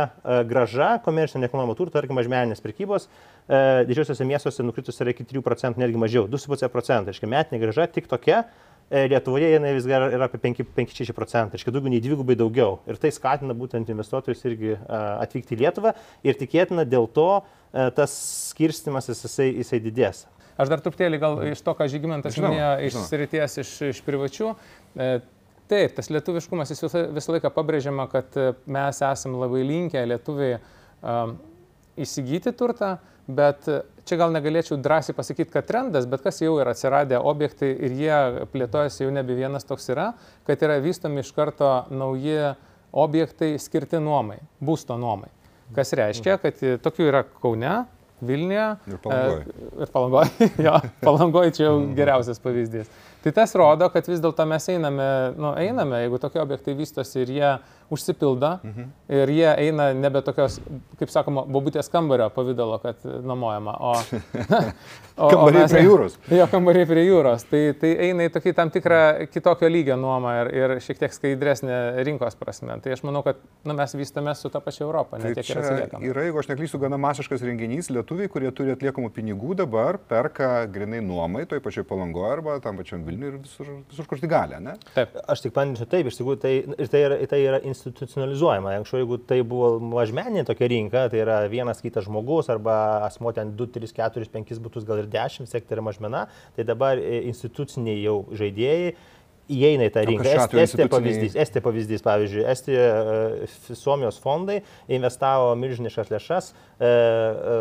graža 0.47 0.97
komercinio 1.03 1.45
nekilnojamo 1.45 1.75
turto, 1.79 1.95
tarkim, 1.95 2.17
mažmeninės 2.17 2.63
prekybos, 2.63 3.07
E, 3.07 3.32
didžiosiuose 3.47 4.25
miestuose 4.27 4.63
nukritus 4.63 5.01
yra 5.03 5.11
iki 5.11 5.25
3 5.27 5.43
procentų, 5.43 5.81
netgi 5.83 5.99
mažiau, 5.99 6.27
2,5 6.31 6.69
procentų. 6.71 7.13
Iškia, 7.13 7.29
metinė 7.31 7.59
graža 7.59 7.87
tik 7.91 8.07
tokia, 8.07 8.43
e, 8.87 9.03
Lietuvoje 9.11 9.49
jinai 9.51 9.73
vis 9.75 9.87
dar 9.89 10.07
yra 10.07 10.29
apie 10.29 10.39
5-6 10.39 11.11
procentai, 11.15 11.59
iškia 11.59 11.73
daugiau 11.75 11.91
nei 11.91 12.01
dvigubai 12.03 12.37
daugiau. 12.39 12.79
Ir 12.87 12.99
tai 13.01 13.11
skatina 13.11 13.55
būtent 13.57 13.91
investuotojus 13.91 14.45
irgi 14.47 14.75
e, 14.77 14.79
atvykti 14.95 15.57
į 15.57 15.61
Lietuvą 15.65 15.93
ir 16.23 16.39
tikėtina 16.39 16.87
dėl 16.87 17.09
to 17.11 17.43
tas 17.97 18.11
skirstimas 18.53 19.07
jisai, 19.09 19.47
jisai 19.49 19.79
didės. 19.81 20.27
Aš 20.61 20.69
dar 20.69 20.81
truputėlį 20.85 21.17
gal 21.17 21.39
iš 21.49 21.63
to, 21.65 21.73
ką 21.73 21.87
Žygimantas 21.89 22.35
minėjo 22.37 22.67
iš 22.85 22.97
srities, 23.07 23.55
iš, 23.63 23.71
iš 23.87 24.01
privačių. 24.05 24.51
Taip, 24.93 25.95
tas 25.97 26.11
lietuviškumas 26.13 26.69
jis 26.69 26.83
visą, 26.85 27.01
visą 27.15 27.33
laiką 27.33 27.49
pabrėžiama, 27.55 28.05
kad 28.11 28.37
mes 28.69 29.01
esame 29.07 29.41
labai 29.41 29.63
linkę 29.65 30.03
lietuviai 30.05 30.59
um, 30.59 31.33
įsigyti 31.97 32.53
turtą, 32.53 32.91
uh, 32.99 33.12
bet 33.27 33.67
čia 34.07 34.17
gal 34.19 34.33
negalėčiau 34.35 34.77
drąsiai 34.83 35.15
pasakyti, 35.15 35.51
kad 35.53 35.67
trendas, 35.67 36.07
bet 36.09 36.23
kas 36.25 36.41
jau 36.43 36.57
yra 36.61 36.73
atsiradę 36.75 37.21
objektai 37.21 37.71
ir 37.71 37.95
jie 37.97 38.19
plėtojasi 38.53 39.05
jau 39.05 39.13
nebe 39.15 39.37
vienas 39.37 39.67
toks 39.67 39.89
yra, 39.93 40.11
kad 40.47 40.63
yra 40.65 40.79
vystomi 40.83 41.23
iš 41.23 41.31
karto 41.35 41.71
nauji 41.93 42.53
objektai 42.93 43.55
skirti 43.61 44.01
nuomai, 44.03 44.41
būsto 44.61 44.99
nuomai. 44.99 45.31
Kas 45.73 45.95
reiškia, 45.97 46.37
kad 46.41 46.59
tokių 46.83 47.09
yra 47.09 47.23
Kaune, 47.41 47.83
Vilniuje 48.23 48.67
ir 48.87 48.99
Palangoje. 49.03 49.45
Ir 49.81 49.89
Palangoje, 49.91 50.49
jo, 50.65 50.75
Palangoje 51.03 51.55
čia 51.57 51.65
jau 51.65 51.73
geriausias 51.97 52.39
pavyzdys. 52.43 52.91
Tai 53.23 53.33
tas 53.35 53.55
rodo, 53.59 53.87
kad 53.91 54.07
vis 54.07 54.21
dėlto 54.23 54.45
mes 54.47 54.67
einame, 54.71 55.07
nu, 55.39 55.51
einame, 55.59 56.01
jeigu 56.03 56.19
tokie 56.23 56.41
objektai 56.43 56.75
vystosi 56.77 57.23
ir 57.23 57.33
jie 57.37 57.51
užsipildo 57.91 58.57
mhm. 58.63 58.89
ir 59.19 59.33
jie 59.33 59.49
eina 59.67 59.89
nebe 59.97 60.21
tokios, 60.25 60.59
kaip 60.99 61.11
sakoma, 61.13 61.45
bobutės 61.49 61.89
kambario 61.91 62.29
pavydalo, 62.33 62.79
kad 62.83 63.03
nuomojama, 63.03 63.75
o... 63.79 63.93
o 65.23 65.29
kambariai 65.33 65.67
prie 65.71 65.83
jūros. 65.85 66.17
Jo, 66.39 66.47
kambariai 66.49 66.87
prie 66.89 67.03
jūros. 67.05 67.45
Tai, 67.49 67.61
tai 67.79 67.91
eina 68.07 68.27
į 68.27 68.33
tokį 68.33 68.53
tam 68.57 68.71
tikrą 68.73 69.01
kitokio 69.31 69.69
lygio 69.69 69.97
nuomą 69.99 70.33
ir, 70.41 70.51
ir 70.57 70.75
šiek 70.83 71.01
tiek 71.03 71.13
skaidresnė 71.13 71.79
rinkos 72.07 72.37
prasme. 72.39 72.77
Tai 72.83 72.95
aš 72.95 73.03
manau, 73.05 73.21
kad 73.25 73.41
nu, 73.67 73.75
mes 73.77 73.93
vystame 73.97 74.33
su 74.37 74.51
tą 74.53 74.61
pačią 74.63 74.87
Europą. 74.87 75.19
Tai 75.21 75.33
čia 75.45 75.59
yra, 76.01 76.25
jeigu 76.25 76.41
aš 76.41 76.49
neklystu, 76.51 76.81
gana 76.81 76.99
masiškas 77.01 77.43
renginys, 77.45 77.91
lietuviai, 77.93 78.31
kurie 78.31 78.51
turi 78.55 78.73
atliekamų 78.73 79.11
pinigų 79.13 79.57
dabar, 79.63 79.99
perka 80.09 80.51
grinai 80.71 81.01
nuomai, 81.05 81.45
toj 81.49 81.61
pačioj 81.63 81.85
palangoje 81.89 82.31
arba 82.33 82.57
tam 82.63 82.79
pačiam 82.79 83.03
Vilniui 83.05 83.29
ir 83.31 83.39
visur, 83.43 83.69
visur 83.91 84.07
kur 84.09 84.21
tik 84.21 84.31
gali, 84.31 84.59
ne? 84.63 84.75
Taip. 84.95 85.15
Aš 85.29 85.45
tik 85.45 85.55
paninčiau 85.55 85.89
taip, 85.89 86.09
iš 86.09 86.19
tikrųjų, 86.19 86.39
tai, 86.41 86.53
tai, 86.87 87.03
yra, 87.07 87.19
tai 87.29 87.41
yra 87.43 87.61
institucionalizuojama. 87.73 88.77
Anksčiau, 88.79 89.01
jeigu 89.01 89.19
tai 89.29 89.41
buvo 89.47 89.75
mažmeninė 89.93 90.45
tokia 90.47 90.69
rinka, 90.71 91.07
tai 91.11 91.23
yra 91.25 91.41
vienas 91.51 91.81
kitas 91.83 92.07
žmogus 92.07 92.51
arba 92.53 92.75
asmo 93.07 93.33
ten 93.35 93.55
2, 93.59 93.71
3, 93.79 93.91
4, 93.97 94.29
5 94.37 94.61
būtus, 94.63 94.87
gal 94.87 95.03
ir 95.03 95.09
10 95.11 95.49
sektorių 95.51 95.87
mažmena, 95.89 96.27
tai 96.55 96.67
dabar 96.67 97.01
e, 97.01 97.23
instituciniai 97.33 97.99
jau 98.03 98.21
žaidėjai 98.31 98.93
įeina 99.51 99.87
į 99.89 99.93
tą 99.93 100.03
rinką. 100.07 100.29
Est, 100.29 100.55
Estija 100.63 100.87
pavyzdys, 100.91 101.35
Estija 101.39 101.63
pavyzdys, 101.65 102.03
pavyzdžiui, 102.05 102.43
Estija, 102.53 102.85
Suomijos 103.75 104.19
fondai 104.23 104.61
investavo 104.87 105.51
milžiniškas 105.59 106.11
lėšas 106.13 106.51
e, 106.53 106.55
e, 106.87 107.57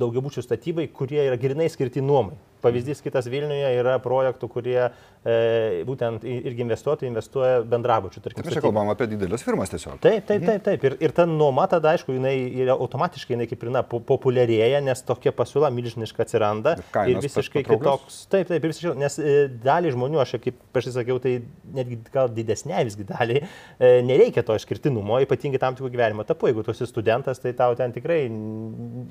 daugiabučių 0.00 0.44
statybai, 0.44 0.88
kurie 0.96 1.20
yra 1.26 1.38
grinai 1.40 1.68
skirti 1.72 2.04
nuomai. 2.04 2.38
Pavyzdys 2.64 3.02
kitas 3.04 3.28
Vilniuje 3.30 3.68
yra 3.80 3.96
projektų, 4.02 4.48
kurie 4.52 4.78
e, 4.86 5.82
būtent 5.86 6.24
irgi 6.26 6.64
investuotojai 6.64 7.10
investuoja 7.10 7.60
bendrabučių. 7.68 8.22
Tarkim, 8.24 8.46
čia 8.50 8.62
kalbam 8.64 8.90
apie 8.92 9.08
didelės 9.10 9.44
firmas 9.46 9.72
tiesiog. 9.72 9.98
Taip, 10.04 10.26
taip, 10.28 10.46
taip. 10.46 10.64
taip. 10.66 10.86
Ir, 10.88 10.96
ir 11.08 11.14
ta 11.16 11.26
nuoma 11.28 11.66
tada, 11.70 11.94
aišku, 11.96 12.14
jinai 12.16 12.34
yra 12.64 12.76
automatiškai, 12.76 13.36
jinai 13.36 13.48
kaip 13.50 13.66
ir 13.66 13.72
na, 13.74 13.82
populiarėja, 13.86 14.80
nes 14.84 15.04
tokia 15.06 15.34
pasiūla 15.36 15.70
milžiniška 15.74 16.24
atsiranda. 16.26 16.76
Ir, 16.78 17.14
ir 17.14 17.22
visiškai 17.24 17.64
kitoks. 17.66 18.22
Taip, 18.32 18.48
taip, 18.50 18.58
ir 18.62 18.72
visiškai, 18.72 18.94
nes 19.00 19.18
e, 19.20 19.36
dalį 19.64 19.94
žmonių, 19.96 20.22
aš 20.22 20.36
kaip 20.42 20.58
prieš 20.74 20.90
tai 20.90 20.96
sakiau, 21.00 21.20
tai 21.22 21.36
netgi 21.76 22.00
gal 22.14 22.30
didesnė 22.32 22.84
visgi 22.88 23.06
dalį, 23.08 23.40
e, 23.42 23.92
nereikia 24.06 24.44
to 24.46 24.56
išskirtinumo, 24.58 25.20
ypatingai 25.26 25.60
tam 25.62 25.76
tikrų 25.78 25.92
gyvenimo 25.94 26.24
etapų. 26.26 26.50
Jeigu 26.50 26.64
tu 26.66 26.74
esi 26.74 26.88
studentas, 26.88 27.40
tai 27.42 27.52
tau 27.56 27.76
ten 27.78 27.94
tikrai 27.94 28.24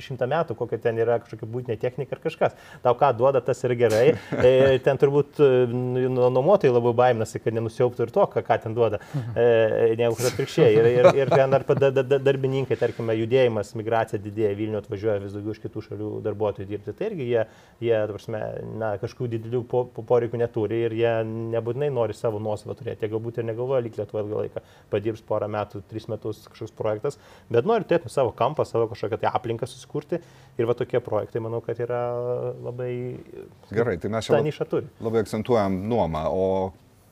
šimtą 0.04 0.28
metų, 0.32 0.58
kokia 0.60 0.80
ten 0.82 1.00
yra 1.02 1.20
kažkokia 1.24 1.50
būtinė 1.52 1.80
technika 1.82 2.18
ar 2.18 2.24
kažkas. 2.24 2.56
Tau 2.86 2.96
ką 3.00 3.12
duoda 3.18 3.35
tas 3.44 3.64
yra 3.68 3.78
gerai. 3.80 4.08
E, 4.46 4.78
ten 4.84 4.98
turbūt 5.00 5.40
e, 5.42 5.48
nu, 5.72 6.28
nuomotojai 6.30 6.74
labai 6.74 6.92
baiminasi, 6.98 7.40
kad 7.42 7.56
nenusiauptų 7.56 8.06
ir 8.06 8.12
to, 8.14 8.26
ką, 8.30 8.44
ką 8.46 8.58
ten 8.62 8.76
duoda, 8.78 9.00
e, 9.34 9.96
negu 9.98 10.18
kad 10.20 10.28
atvirkščiai. 10.30 10.76
Ir, 10.76 10.90
ir, 10.92 11.10
ir 11.24 11.32
ten 11.32 11.54
dar 11.54 11.66
da, 11.66 11.90
da, 11.96 12.20
darbininkai, 12.22 12.78
tarkime, 12.80 13.16
judėjimas, 13.18 13.74
migracija 13.80 14.20
didėja, 14.22 14.54
Vilnių 14.60 14.80
atvažiuoja 14.82 15.24
vis 15.24 15.34
daugiau 15.36 15.56
iš 15.56 15.62
kitų 15.64 15.84
šalių 15.88 16.12
darbuotojų 16.26 16.68
dirbti. 16.70 16.94
Tai 16.96 17.10
irgi 17.10 17.30
jie, 17.32 17.46
jie 17.84 17.96
prasme, 18.12 18.42
na, 18.82 18.92
kažkokių 19.02 19.32
didelių 19.36 19.64
po, 19.72 19.86
po, 19.96 20.06
poreikių 20.08 20.42
neturi 20.42 20.84
ir 20.88 20.96
jie 21.00 21.14
nebūtinai 21.56 21.90
nori 21.96 22.16
savo 22.18 22.42
nuosavą 22.44 22.78
turėti. 22.78 23.06
Jie 23.06 23.14
galbūt 23.16 23.42
ir 23.42 23.50
negalvoja 23.50 23.84
likti 23.86 24.02
Lietuvoje 24.02 24.26
ilgą 24.26 24.44
laiką, 24.44 24.64
padirbs 24.94 25.24
porą 25.26 25.50
metų, 25.52 25.82
tris 25.90 26.08
metus 26.12 26.44
kažkoks 26.52 26.76
projektas, 26.78 27.20
bet 27.52 27.68
nori 27.68 27.88
turėti 27.88 28.12
savo 28.14 28.34
kampą, 28.36 28.68
savo 28.68 28.90
kažkokią 28.92 29.22
tai 29.24 29.32
aplinką 29.34 29.70
susikurti. 29.70 30.22
Ir 30.60 30.70
va 30.70 30.76
tokie 30.78 31.02
projektai, 31.04 31.42
manau, 31.44 31.60
kad 31.64 31.80
yra 31.84 32.02
labai 32.64 32.92
Gerai, 33.74 33.98
tai 34.02 34.12
mes 34.14 34.28
čia 34.28 34.40
labai 35.04 35.24
akcentuojam 35.26 35.78
nuomą, 35.90 36.26
o 36.30 36.46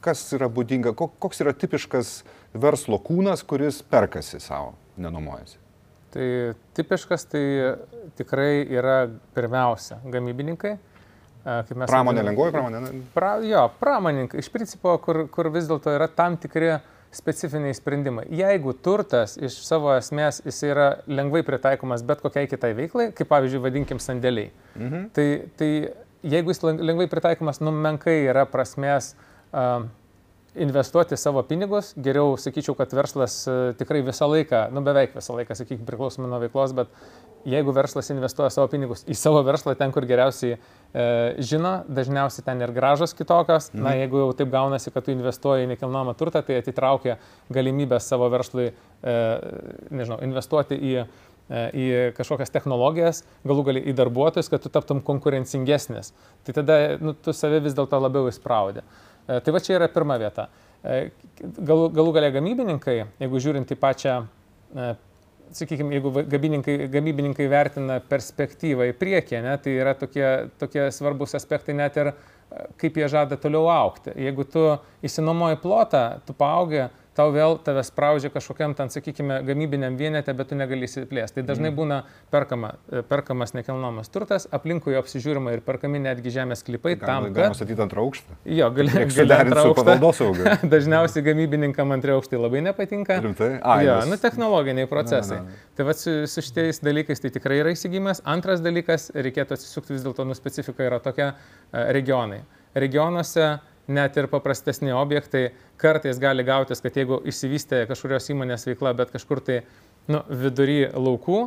kas 0.04 0.22
yra 0.36 0.50
būdinga, 0.52 0.94
koks 0.96 1.44
yra 1.44 1.54
tipiškas 1.56 2.16
verslo 2.54 3.00
kūnas, 3.02 3.44
kuris 3.48 3.82
perkasi 3.88 4.42
savo, 4.44 4.74
nenuomojasi? 5.02 5.60
Tai 6.14 6.26
tipiškas 6.78 7.26
tai 7.32 7.44
tikrai 8.20 8.66
yra 8.70 8.98
pirmiausia 9.34 9.98
gamybininkai. 10.14 10.76
Pramonė 11.44 12.24
lengvoji 12.24 12.54
pramonė? 12.54 12.90
Pra, 13.16 13.36
jo, 13.44 13.66
pramoninkai. 13.80 14.40
Iš 14.40 14.50
principo, 14.54 14.94
kur, 15.04 15.26
kur 15.34 15.50
vis 15.52 15.66
dėlto 15.68 15.92
yra 15.92 16.08
tam 16.08 16.38
tikri 16.40 16.78
specifiniai 17.14 17.74
sprendimai. 17.78 18.24
Jeigu 18.34 18.74
turtas 18.86 19.36
iš 19.38 19.60
savo 19.66 19.92
esmės 19.94 20.42
jis 20.46 20.62
yra 20.70 20.88
lengvai 21.10 21.44
pritaikomas 21.46 22.06
bet 22.06 22.24
kokiai 22.24 22.50
kitai 22.50 22.72
veiklai, 22.78 23.10
kaip 23.14 23.30
pavyzdžiui, 23.30 23.62
vadinkim 23.66 24.02
sandėliai, 24.02 24.50
mhm. 24.78 25.10
tai, 25.14 25.28
tai 25.60 25.70
jeigu 26.24 26.54
jis 26.54 26.64
lengvai 26.64 27.10
pritaikomas, 27.12 27.62
nu 27.64 27.74
menkai 27.76 28.22
yra 28.32 28.48
prasmės 28.50 29.14
uh, 29.52 29.86
investuoti 30.56 31.18
savo 31.18 31.42
pinigus, 31.44 31.94
geriau 31.98 32.36
sakyčiau, 32.38 32.76
kad 32.78 32.94
verslas 32.94 33.42
tikrai 33.80 34.04
visą 34.06 34.28
laiką, 34.30 34.68
nu 34.74 34.84
beveik 34.86 35.16
visą 35.18 35.38
laiką, 35.40 35.58
sakykime, 35.58 35.86
priklausomai 35.88 36.30
nuo 36.30 36.40
veiklos, 36.44 36.76
bet 36.78 36.92
jeigu 37.50 37.74
verslas 37.76 38.12
investuoja 38.14 38.52
savo 38.54 38.70
pinigus 38.72 39.04
į 39.10 39.18
savo 39.18 39.42
verslą 39.44 39.74
ten, 39.80 39.92
kur 39.92 40.06
geriausiai 40.08 40.56
e, 40.56 40.60
žino, 41.44 41.74
dažniausiai 41.92 42.46
ten 42.46 42.62
ir 42.64 42.72
gražos 42.76 43.16
kitokios. 43.18 43.72
Mhm. 43.74 43.84
Na, 43.84 43.96
jeigu 43.98 44.22
jau 44.22 44.30
taip 44.38 44.54
gaunasi, 44.54 44.94
kad 44.94 45.08
tu 45.08 45.16
investuoji 45.16 45.66
į 45.66 45.74
nekilnojamą 45.74 46.16
turtą, 46.20 46.44
tai 46.46 46.62
atitraukia 46.62 47.18
galimybę 47.54 48.00
savo 48.04 48.30
verslui, 48.34 48.70
e, 48.70 49.18
nežinau, 49.92 50.22
investuoti 50.24 50.78
į, 50.78 50.96
į 51.52 51.88
kažkokias 52.18 52.54
technologijas, 52.54 53.24
galų 53.46 53.66
gali 53.68 53.82
į 53.92 53.96
darbuotojus, 53.98 54.50
kad 54.50 54.64
tu 54.64 54.72
taptum 54.74 55.02
konkurencingesnis. 55.04 56.14
Tai 56.48 56.56
tada 56.56 56.78
nu, 57.04 57.14
tu 57.14 57.34
save 57.36 57.60
vis 57.64 57.76
dėlto 57.78 58.00
labiau 58.00 58.30
įspraudė. 58.32 58.86
E, 59.28 59.40
tai 59.40 59.54
va 59.56 59.62
čia 59.64 59.78
yra 59.78 59.90
pirma 59.92 60.18
vieta. 60.22 60.48
E, 60.84 61.12
galų, 61.40 61.90
galų 61.96 62.14
galia 62.16 62.32
gamybininkai, 62.36 62.96
jeigu 63.22 63.42
žiūrint 63.44 63.72
į 63.72 63.80
pačią 63.80 64.16
e, 64.24 64.88
sakykime, 65.54 66.00
jeigu 66.00 66.12
gamybininkai 66.92 67.48
vertina 67.52 68.00
perspektyvą 68.10 68.90
į 68.90 68.98
priekį, 69.00 69.40
ne, 69.46 69.58
tai 69.62 69.76
yra 69.78 69.94
tokie, 70.00 70.28
tokie 70.60 70.88
svarbus 70.96 71.38
aspektai 71.38 71.76
net 71.78 72.00
ir 72.02 72.14
kaip 72.82 72.98
jie 72.98 73.08
žada 73.10 73.38
toliau 73.40 73.68
aukti. 73.72 74.14
Jeigu 74.20 74.46
tu 74.50 74.66
įsinomoji 75.06 75.60
plotą, 75.62 76.04
tu 76.28 76.36
paaugi, 76.38 76.88
tau 77.18 77.32
vėl 77.34 77.58
tave 77.64 77.84
spraudžia 77.86 78.32
kažkokiam 78.34 78.74
ten, 78.78 78.90
sakykime, 78.94 79.40
gamybiniam 79.48 79.96
vienete, 80.00 80.34
bet 80.38 80.50
tu 80.52 80.58
negali 80.58 80.88
įsiplėsti. 80.88 81.40
Tai 81.40 81.46
dažnai 81.48 81.70
mm. 81.72 81.78
būna 81.78 82.00
perkama, 82.34 82.74
e, 82.90 83.04
perkamas 83.08 83.54
nekilnojamas 83.58 84.12
turtas, 84.14 84.48
aplinkui 84.54 84.98
apsižiūrima 85.00 85.54
ir 85.56 85.64
perkami 85.66 86.02
netgi 86.04 86.34
žemės 86.34 86.66
klipai 86.66 86.96
Gal, 86.96 87.06
tam, 87.08 87.28
kad... 87.30 87.38
Galima 87.40 87.58
statyti 87.58 87.84
antrą 87.86 88.06
aukštą. 88.08 88.38
Jo, 88.58 88.70
gali, 88.76 88.94
gali 89.14 89.38
antrą 89.38 89.68
aukštą. 89.70 90.58
Dažniausiai 90.74 91.26
gamybininkam 91.26 91.94
antrą 91.96 92.18
aukštą 92.20 92.42
labai 92.42 92.64
nepatinka. 92.66 93.20
Rimtai? 93.24 93.52
A, 93.62 93.78
jo, 93.86 94.00
nu 94.10 94.20
technologiniai 94.22 94.90
procesai. 94.92 95.44
Na, 95.44 95.50
na, 95.50 95.58
na. 95.58 95.76
Tai 95.78 95.88
va 95.90 95.98
su, 95.98 96.16
su 96.30 96.46
šitais 96.46 96.82
dalykais 96.86 97.22
tai 97.24 97.34
tikrai 97.34 97.62
yra 97.62 97.74
įsigymas. 97.74 98.24
Antras 98.30 98.64
dalykas, 98.64 99.12
reikėtų 99.16 99.58
atsisukti 99.58 99.96
vis 99.96 100.06
dėlto, 100.06 100.26
nu 100.28 100.38
specifika 100.38 100.86
yra 100.86 101.00
tokia 101.04 101.34
e, 101.34 101.86
regionai. 101.96 102.44
Regionuose 102.74 103.48
net 103.88 104.18
ir 104.18 104.30
paprastesni 104.32 104.94
objektai 104.96 105.50
kartais 105.82 106.20
gali 106.22 106.46
gautis, 106.48 106.82
kad 106.84 106.96
jeigu 106.96 107.20
išsivystė 107.28 107.84
kažkurios 107.90 108.30
įmonės 108.32 108.68
veikla, 108.70 108.94
bet 108.98 109.12
kažkur 109.16 109.44
tai 109.44 109.60
nu, 110.12 110.24
vidury 110.30 110.86
laukų, 110.94 111.42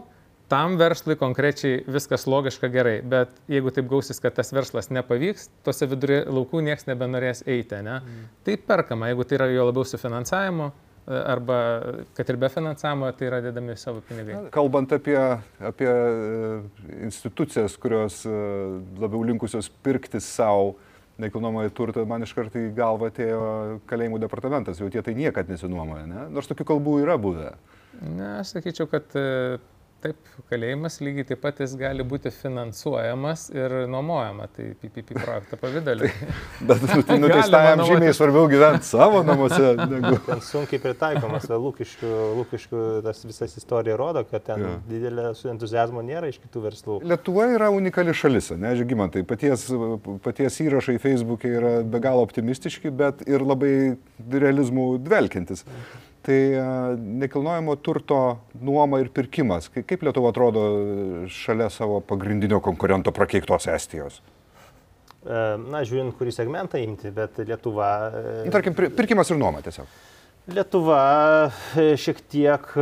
tam 0.52 0.76
verslui 0.78 1.16
konkrečiai 1.18 1.82
viskas 1.90 2.26
logiška 2.30 2.70
gerai, 2.70 2.98
bet 3.02 3.32
jeigu 3.50 3.72
taip 3.74 3.88
gausis, 3.90 4.20
kad 4.22 4.36
tas 4.36 4.52
verslas 4.54 4.92
nepavyks, 4.94 5.48
tose 5.66 5.88
vidury 5.90 6.22
laukų 6.28 6.62
niekas 6.68 6.86
nebenorės 6.90 7.42
eiti, 7.46 7.80
ne? 7.82 8.00
Mm. 8.02 8.26
Tai 8.46 8.58
perkama, 8.68 9.10
jeigu 9.10 9.26
tai 9.26 9.40
yra 9.40 9.48
jo 9.50 9.66
labiau 9.70 9.88
su 9.88 9.98
finansavimu, 10.00 10.70
arba 11.06 11.82
kad 12.14 12.30
ir 12.30 12.36
be 12.36 12.48
finansavimo 12.50 13.10
tai 13.12 13.28
yra 13.28 13.40
dedami 13.40 13.76
savo 13.78 14.02
pinigai. 14.08 14.48
Kalbant 14.54 14.92
apie, 14.96 15.18
apie 15.62 15.88
e, 15.88 16.60
institucijas, 17.06 17.76
kurios 17.78 18.24
e, 18.26 18.34
labiau 18.98 19.22
linkusios 19.26 19.70
pirkti 19.86 20.20
savo 20.20 20.74
nekilnojamąjį 21.22 21.72
turtą, 21.76 22.04
man 22.08 22.26
iš 22.26 22.34
karto 22.36 22.60
į 22.60 22.72
galvą 22.76 23.10
atėjo 23.10 23.46
kalėjimų 23.88 24.20
departamentas, 24.24 24.80
jau 24.82 24.90
tie 24.92 25.02
tai 25.04 25.16
niekad 25.16 25.48
nesinuomoja, 25.52 26.04
ne? 26.10 26.26
nors 26.34 26.50
tokių 26.50 26.68
kalbų 26.72 26.98
yra 27.04 27.16
buvę. 27.20 27.54
Ne, 28.02 28.36
aš 28.42 28.56
sakyčiau, 28.56 28.88
kad 28.90 29.16
e, 29.16 29.56
Taip, 30.06 30.28
kalėjimas 30.52 31.00
lygiai 31.02 31.26
taip 31.26 31.40
pat 31.42 31.58
jis 31.64 31.72
gali 31.78 32.04
būti 32.06 32.30
finansuojamas 32.30 33.48
ir 33.50 33.72
nuomojamas, 33.90 34.52
tai 34.54 34.68
PPP 34.78 35.16
projekto 35.16 35.58
pavydaliu. 35.58 36.10
Bet 36.68 36.84
nu, 36.86 37.00
nuteistajam 37.24 37.82
žymiai 37.88 38.14
svarbiau 38.14 38.46
gyventi 38.50 38.86
savo 38.86 39.24
namuose. 39.26 39.72
Negu... 39.80 40.12
Ten 40.28 40.44
sunkiai 40.46 40.82
pritaikomas, 40.84 41.48
lūkiškių, 41.50 42.12
lūkiškių 42.38 42.84
tas 43.06 43.24
visas 43.26 43.58
istorija 43.58 43.98
rodo, 43.98 44.22
kad 44.30 44.46
ten 44.46 44.62
ja. 44.62 44.72
didelė 44.86 45.32
su 45.38 45.50
entuzijazmo 45.50 46.04
nėra 46.06 46.30
iš 46.30 46.38
kitų 46.44 46.64
verslų. 46.68 47.00
Lietuva 47.10 47.48
yra 47.56 47.72
unikali 47.74 48.14
šalis, 48.14 48.52
ne, 48.54 48.76
žygimantai, 48.78 49.26
paties, 49.26 49.66
paties 50.22 50.62
įrašai 50.68 51.00
Facebook'e 51.02 51.50
yra 51.58 51.76
be 51.82 52.02
galo 52.04 52.22
optimistiški, 52.26 52.94
bet 52.94 53.26
ir 53.26 53.42
labai 53.42 53.74
realizmų 54.30 54.92
dvelkintis. 55.02 55.66
Tai 56.26 56.38
nekilnojamo 57.22 57.76
turto 57.86 58.16
nuoma 58.58 58.98
ir 58.98 59.12
pirkimas. 59.14 59.68
Kaip 59.70 60.00
Lietuva 60.02 60.32
atrodo 60.32 60.64
šalia 61.30 61.68
savo 61.70 62.00
pagrindinio 62.02 62.58
konkurento 62.64 63.12
prakeiktos 63.14 63.68
Estijos? 63.70 64.18
Na, 65.26 65.84
žiūrint, 65.86 66.14
kurį 66.18 66.34
segmentą 66.34 66.80
imti, 66.82 67.12
bet 67.14 67.38
Lietuva. 67.46 67.92
Nu, 68.42 68.50
tarkim, 68.54 68.74
pirkimas 68.74 69.30
ir 69.30 69.38
nuoma 69.38 69.62
tiesiog. 69.62 69.86
Lietuva 70.50 71.00
šiek 71.74 72.20
tiek 72.30 72.74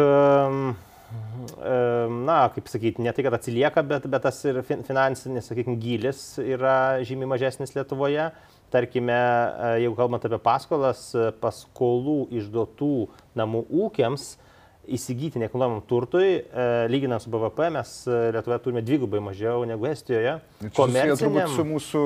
na, 2.24 2.38
kaip 2.54 2.68
sakyti, 2.68 3.04
ne 3.04 3.12
tai, 3.14 3.24
kad 3.26 3.36
atsilieka, 3.36 3.84
bet, 3.86 4.08
bet 4.10 4.24
tas 4.26 4.40
ir 4.48 4.60
finansinis, 4.66 5.48
sakykime, 5.50 5.76
gilis 5.80 6.26
yra 6.42 7.04
žymiai 7.06 7.30
mažesnis 7.36 7.76
Lietuvoje. 7.76 8.30
Tarkime, 8.74 9.18
jeigu 9.78 9.94
kalbant 9.94 10.24
apie 10.26 10.40
paskolas, 10.42 11.06
paskolų 11.38 12.24
išduotų 12.40 12.94
namų 13.38 13.60
ūkiams 13.84 14.32
įsigyti 14.84 15.40
nekilnojamam 15.40 15.80
turtui, 15.88 16.42
lyginant 16.90 17.22
su 17.22 17.30
BVP, 17.32 17.70
mes 17.72 17.92
Lietuvoje 18.34 18.60
turime 18.66 18.82
dvigubai 18.84 19.22
mažiau 19.24 19.62
negu 19.68 19.86
Estijoje. 19.88 20.36
Komerciniam... 20.76 21.54
Su 21.54 21.64
mūsų 21.68 22.02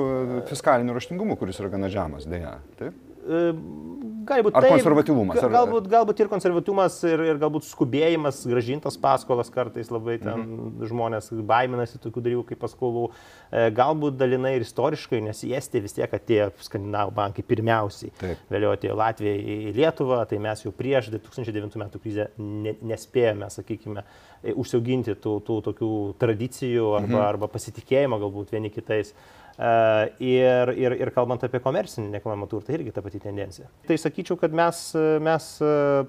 fiskaliniu 0.51 0.95
raštingumu, 0.95 1.35
kuris 1.41 1.59
yra 1.59 1.73
gana 1.73 1.89
žemas, 1.91 2.29
dėja. 2.29 2.55
Taip? 2.79 2.95
Gali 3.29 4.43
būti 4.45 4.57
ar 4.57 4.65
taip, 4.65 4.73
konservatyvumas. 4.75 5.39
Ar... 5.41 5.51
Galbūt, 5.53 5.87
galbūt 5.89 6.21
ir 6.21 6.29
konservatyvumas, 6.31 6.97
ir, 7.07 7.21
ir 7.31 7.39
galbūt 7.41 7.65
skubėjimas, 7.67 8.41
gražintas 8.49 8.97
paskolas 9.01 9.49
kartais 9.53 9.89
labai 9.93 10.17
ten 10.21 10.43
mhm. 10.43 10.87
žmonės 10.89 11.31
baiminasi 11.49 12.01
tokių 12.03 12.23
dalykų 12.25 12.43
kaip 12.51 12.61
paskolų. 12.61 13.07
E, 13.49 13.67
galbūt 13.75 14.19
dalinai 14.19 14.55
ir 14.57 14.65
istoriškai, 14.65 15.21
nes 15.25 15.41
į 15.45 15.53
Estiją 15.59 15.85
vis 15.85 15.97
tiek 15.97 16.13
atėjo 16.19 16.51
skandinavų 16.65 17.15
bankai 17.17 17.45
pirmiausiai. 17.47 18.13
Taip. 18.19 18.45
Vėliau 18.53 18.75
atėjo 18.75 18.99
Latvija 18.99 19.33
į 19.39 19.73
Lietuvą, 19.77 20.21
tai 20.29 20.41
mes 20.43 20.65
jau 20.65 20.73
prieš 20.75 21.11
2009 21.15 21.79
metų 21.81 22.03
krizę 22.03 22.29
ne, 22.37 22.75
nespėjome, 22.93 23.49
sakykime, 23.53 24.05
e, 24.43 24.53
užsiauginti 24.53 25.17
tų, 25.21 25.39
tų 25.47 25.59
tokių 25.71 25.91
tradicijų 26.21 26.93
arba, 27.01 27.13
mhm. 27.15 27.27
arba 27.33 27.51
pasitikėjimo 27.57 28.21
galbūt 28.21 28.57
vieni 28.57 28.73
kitais. 28.73 29.15
Ir, 29.59 30.69
ir, 30.79 30.93
ir 31.03 31.09
kalbant 31.11 31.41
apie 31.43 31.59
komercinį 31.59 32.13
nekilnojamą 32.13 32.47
turtą, 32.47 32.71
irgi 32.77 32.93
ta 32.95 33.01
pati 33.03 33.19
tendencija. 33.19 33.67
Tai 33.89 33.97
sakyčiau, 33.99 34.37
kad 34.39 34.53
mes, 34.55 34.79
mes 35.25 35.47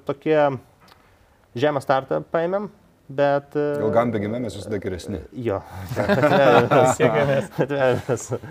tokie 0.07 0.37
žemą 1.59 1.83
startą 1.83 2.21
paėmėm, 2.31 2.69
bet... 3.11 3.59
Ilgam 3.59 4.15
bėgime 4.15 4.39
mes 4.45 4.55
visada 4.55 4.79
geresni. 4.79 5.25
Jo. 5.49 5.59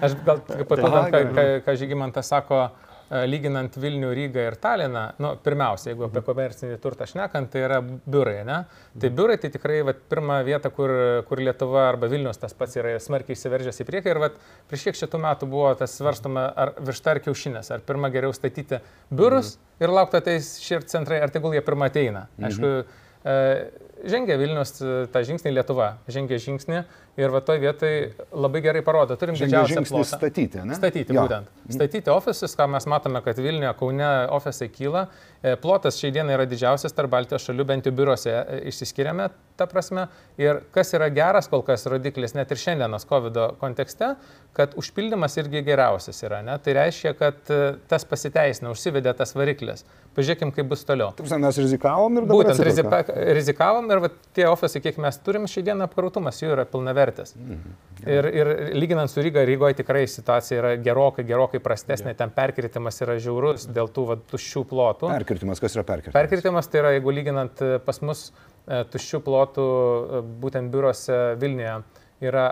Aš 0.03 0.20
gal 0.27 0.44
papildant, 0.44 1.15
ką, 1.15 1.24
ką, 1.32 1.48
ką 1.63 1.77
Žygimantas 1.79 2.34
sako, 2.36 2.65
E, 2.68 2.88
lyginant 3.10 3.74
Vilnių, 3.82 4.12
Rygą 4.13 4.44
ir 4.51 4.58
Taliną, 4.62 5.04
nu, 5.22 5.32
pirmiausia, 5.44 5.89
jeigu 5.92 6.06
apie 6.06 6.22
komercinį 6.25 6.78
turtą 6.84 7.08
šnekant, 7.10 7.50
tai 7.54 7.63
yra 7.66 7.80
biurai, 7.82 8.44
ne? 8.46 8.60
Tai 9.01 9.12
biurai 9.18 9.39
tai 9.42 9.50
tikrai 9.54 9.80
vat, 9.88 10.04
pirma 10.12 10.39
vieta, 10.46 10.70
kur, 10.74 10.94
kur 11.30 11.42
Lietuva 11.42 11.88
arba 11.89 12.10
Vilnius 12.12 12.42
tas 12.42 12.54
pats 12.58 12.78
yra 12.78 12.94
smarkiai 13.01 13.38
įsiveržęs 13.38 13.82
į 13.82 13.88
priekį 13.89 14.13
ir 14.13 14.22
vat, 14.25 14.39
prieš 14.70 14.89
kiek 14.89 15.01
šitų 15.01 15.24
metų 15.25 15.50
buvo 15.50 15.74
tas 15.80 15.98
svarstama, 15.98 16.46
ar 16.54 16.75
višta 16.86 17.16
ar 17.16 17.24
kiaušinės, 17.25 17.74
ar 17.74 17.86
pirmą 17.88 18.13
geriau 18.13 18.36
statyti 18.36 18.82
biurus 19.10 19.56
mhm. 19.56 19.84
ir 19.86 19.96
laukti 19.98 20.22
ateis 20.22 20.56
šie 20.62 20.84
centrai, 20.92 21.22
ar 21.25 21.34
tegul 21.34 21.58
jie 21.58 21.66
pirmą 21.66 21.89
ateina. 21.89 22.28
Aišku, 22.38 22.74
mhm. 22.84 23.86
E, 24.00 24.10
žengia 24.12 24.39
Vilnius 24.39 24.77
tą 25.13 25.24
žingsnį 25.27 25.53
Lietuva, 25.58 25.94
žengia 26.12 26.39
žingsnį 26.41 26.84
Ir 27.20 27.34
va 27.34 27.41
toj 27.44 27.60
vietoj 27.60 27.96
labai 28.32 28.62
gerai 28.63 28.82
parodo, 28.86 29.15
turim 29.20 29.36
Žengia 29.36 29.65
didžiausią 29.65 29.84
plotą. 29.89 30.18
Statyti, 30.20 30.62
ne? 30.63 30.75
Statyti, 30.77 31.15
jo. 31.15 31.25
būtent. 31.25 31.50
Statyti 31.74 32.12
ofisus, 32.13 32.53
ką 32.56 32.70
mes 32.72 32.88
matome, 32.89 33.20
kad 33.25 33.39
Vilniuje, 33.41 33.72
Kaune 33.79 34.08
ofisai 34.36 34.70
kyla. 34.72 35.08
E, 35.41 35.58
plotas 35.60 36.00
šiai 36.00 36.13
dienai 36.15 36.38
yra 36.38 36.46
didžiausias 36.50 36.96
tarp 36.96 37.12
Baltijos 37.12 37.44
šalių, 37.50 37.65
bent 37.68 37.89
jau 37.89 37.94
biurose 37.96 38.32
e, 38.32 38.60
išsiskiriame 38.72 39.27
tą 39.60 39.68
prasme. 39.68 40.08
Ir 40.39 40.62
kas 40.75 40.94
yra 40.96 41.10
geras 41.12 41.51
kol 41.51 41.63
kas 41.68 41.84
rodiklis, 41.91 42.36
net 42.38 42.53
ir 42.56 42.62
šiandienos 42.62 43.08
COVID 43.10 43.41
kontekste, 43.60 44.13
kad 44.56 44.77
užpildymas 44.79 45.36
irgi 45.41 45.65
geriausias 45.68 46.24
yra. 46.24 46.39
Ne? 46.46 46.56
Tai 46.63 46.77
reiškia, 46.79 47.15
kad 47.20 47.51
e, 47.51 47.74
tas 47.91 48.08
pasiteisina, 48.08 48.72
užsivedė 48.72 49.12
tas 49.20 49.36
variklis. 49.36 49.84
Pažiūrėkim, 50.15 50.56
kaip 50.56 50.72
bus 50.72 50.88
toliau. 50.88 51.12
Taip, 51.15 51.27
mes 51.39 51.60
rizikavom 51.62 52.15
ir 52.18 52.25
dabar. 52.25 52.39
Būtent 52.39 52.63
rizika, 52.65 53.03
rizikavom 53.38 53.88
ir 53.98 54.03
va, 54.05 54.13
tie 54.38 54.48
ofisai, 54.50 54.81
kiek 54.86 55.00
mes 55.01 55.17
turim 55.25 55.48
šiai 55.50 55.65
dieną 55.72 55.89
apkrautumas, 55.89 56.39
jų 56.43 56.53
yra 56.55 56.67
pilnavertis 56.69 57.00
vertės. 57.10 57.36
Mhm. 57.36 57.77
Ir, 58.08 58.27
ir 58.31 58.50
lyginant 58.79 59.12
su 59.12 59.24
Ryga, 59.24 59.43
Rygoje 59.48 59.79
tikrai 59.81 60.05
situacija 60.08 60.60
yra 60.62 60.74
gerokai, 60.84 61.25
gerokai 61.27 61.60
prastesnė, 61.63 62.15
ten 62.17 62.31
perkritimas 62.36 63.01
yra 63.03 63.17
žiaurus 63.19 63.67
dėl 63.75 63.91
tų 63.91 64.05
va, 64.12 64.19
tuščių 64.31 64.63
plotų. 64.69 65.10
Perkritimas, 65.12 65.62
kas 65.63 65.75
yra 65.75 65.86
perkritimas? 65.88 66.15
Perkritimas 66.15 66.72
tai 66.72 66.84
yra, 66.84 66.93
jeigu 66.96 67.15
lyginant 67.15 67.63
e, 67.65 67.72
pas 67.84 68.00
mus 68.05 68.29
e, 68.29 68.84
tuščių 68.93 69.24
plotų, 69.25 69.65
e, 69.65 70.22
būtent 70.43 70.72
biurose 70.72 71.19
Vilniuje 71.41 71.81
yra 72.29 72.46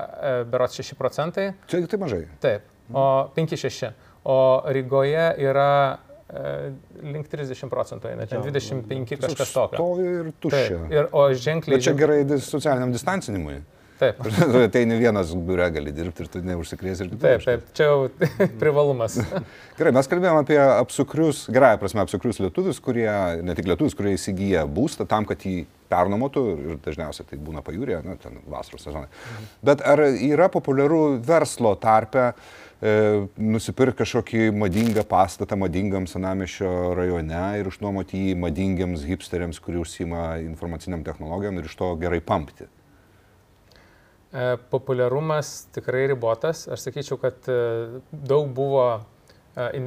berots 0.48 0.80
6 0.80 0.96
procentai. 1.00 1.50
Čia 1.68 1.82
tai 1.92 2.00
mažai. 2.00 2.22
Taip, 2.44 2.68
o 2.96 3.08
5-6. 3.36 3.90
O 4.28 4.38
Rygoje 4.76 5.26
yra 5.44 5.72
link 6.28 7.30
30 7.32 7.70
procentų, 7.72 8.12
ne, 8.20 8.28
čia 8.28 8.42
25 8.44 9.16
kažkas 9.22 9.54
tokio. 9.56 9.80
Stovi 9.80 10.08
ir 10.12 10.32
tuščia. 10.44 10.80
Taip, 10.82 10.92
ir, 10.92 11.10
o 11.16 11.24
ženkliai. 11.32 11.78
Bet 11.78 11.86
čia 11.88 11.94
gerai 11.96 12.20
socialiniam 12.44 12.92
distancinimui. 12.92 13.62
Taip. 13.98 14.20
tai 14.74 14.84
ne 14.86 14.98
vienas 15.00 15.32
biure 15.48 15.68
gali 15.74 15.92
dirbti 15.96 16.26
ir 16.26 16.30
tu 16.30 16.42
neužsikrės 16.46 17.02
ir 17.02 17.10
kitaip. 17.14 17.42
Taip, 17.42 17.46
taip, 17.48 17.72
čia 17.78 17.88
jau 17.90 18.28
privalumas. 18.62 19.18
Gerai, 19.80 19.94
mes 19.98 20.10
kalbėjome 20.12 20.44
apie 20.44 20.60
apsukrius, 20.62 21.48
gerąją 21.54 21.80
prasme, 21.82 22.04
apsukrius 22.06 22.42
lietuvius, 22.44 22.82
kurie, 22.84 23.10
ne 23.46 23.58
tik 23.58 23.70
lietuvius, 23.72 23.98
kurie 23.98 24.14
įsigyja 24.18 24.68
būstą 24.70 25.08
tam, 25.10 25.26
kad 25.30 25.42
jį 25.42 25.66
pernuomotų 25.90 26.46
ir 26.54 26.80
dažniausiai 26.84 27.26
tai 27.30 27.42
būna 27.42 27.64
pajūrė, 27.66 28.02
na, 28.06 28.18
ten 28.22 28.38
vasaros 28.46 28.86
sezonai. 28.86 29.10
Mhm. 29.10 29.52
Bet 29.72 29.84
ar 29.88 30.04
yra 30.12 30.50
populiaru 30.54 31.02
verslo 31.26 31.74
tarpe 31.82 32.26
e, 32.28 32.96
nusipirkti 33.40 34.04
kažkokį 34.04 34.50
madingą 34.62 35.08
pastatą 35.10 35.58
madingam 35.58 36.06
senamišio 36.12 36.94
rajone 36.98 37.46
ir 37.64 37.72
užnuomoti 37.72 38.28
jį 38.28 38.40
madingiams 38.46 39.08
hipsteriams, 39.10 39.62
kurie 39.64 39.82
užsima 39.82 40.36
informaciniam 40.44 41.08
technologijom 41.08 41.58
ir 41.58 41.72
iš 41.72 41.80
to 41.80 41.96
gerai 42.04 42.22
pampti? 42.22 42.68
E, 44.34 44.58
populiarumas 44.70 45.68
tikrai 45.72 46.04
ribotas. 46.12 46.66
Aš 46.68 46.90
sakyčiau, 46.90 47.16
kad 47.22 47.46
e, 47.48 48.02
daug 48.12 48.50
buvo, 48.52 48.84
e, 49.56 49.86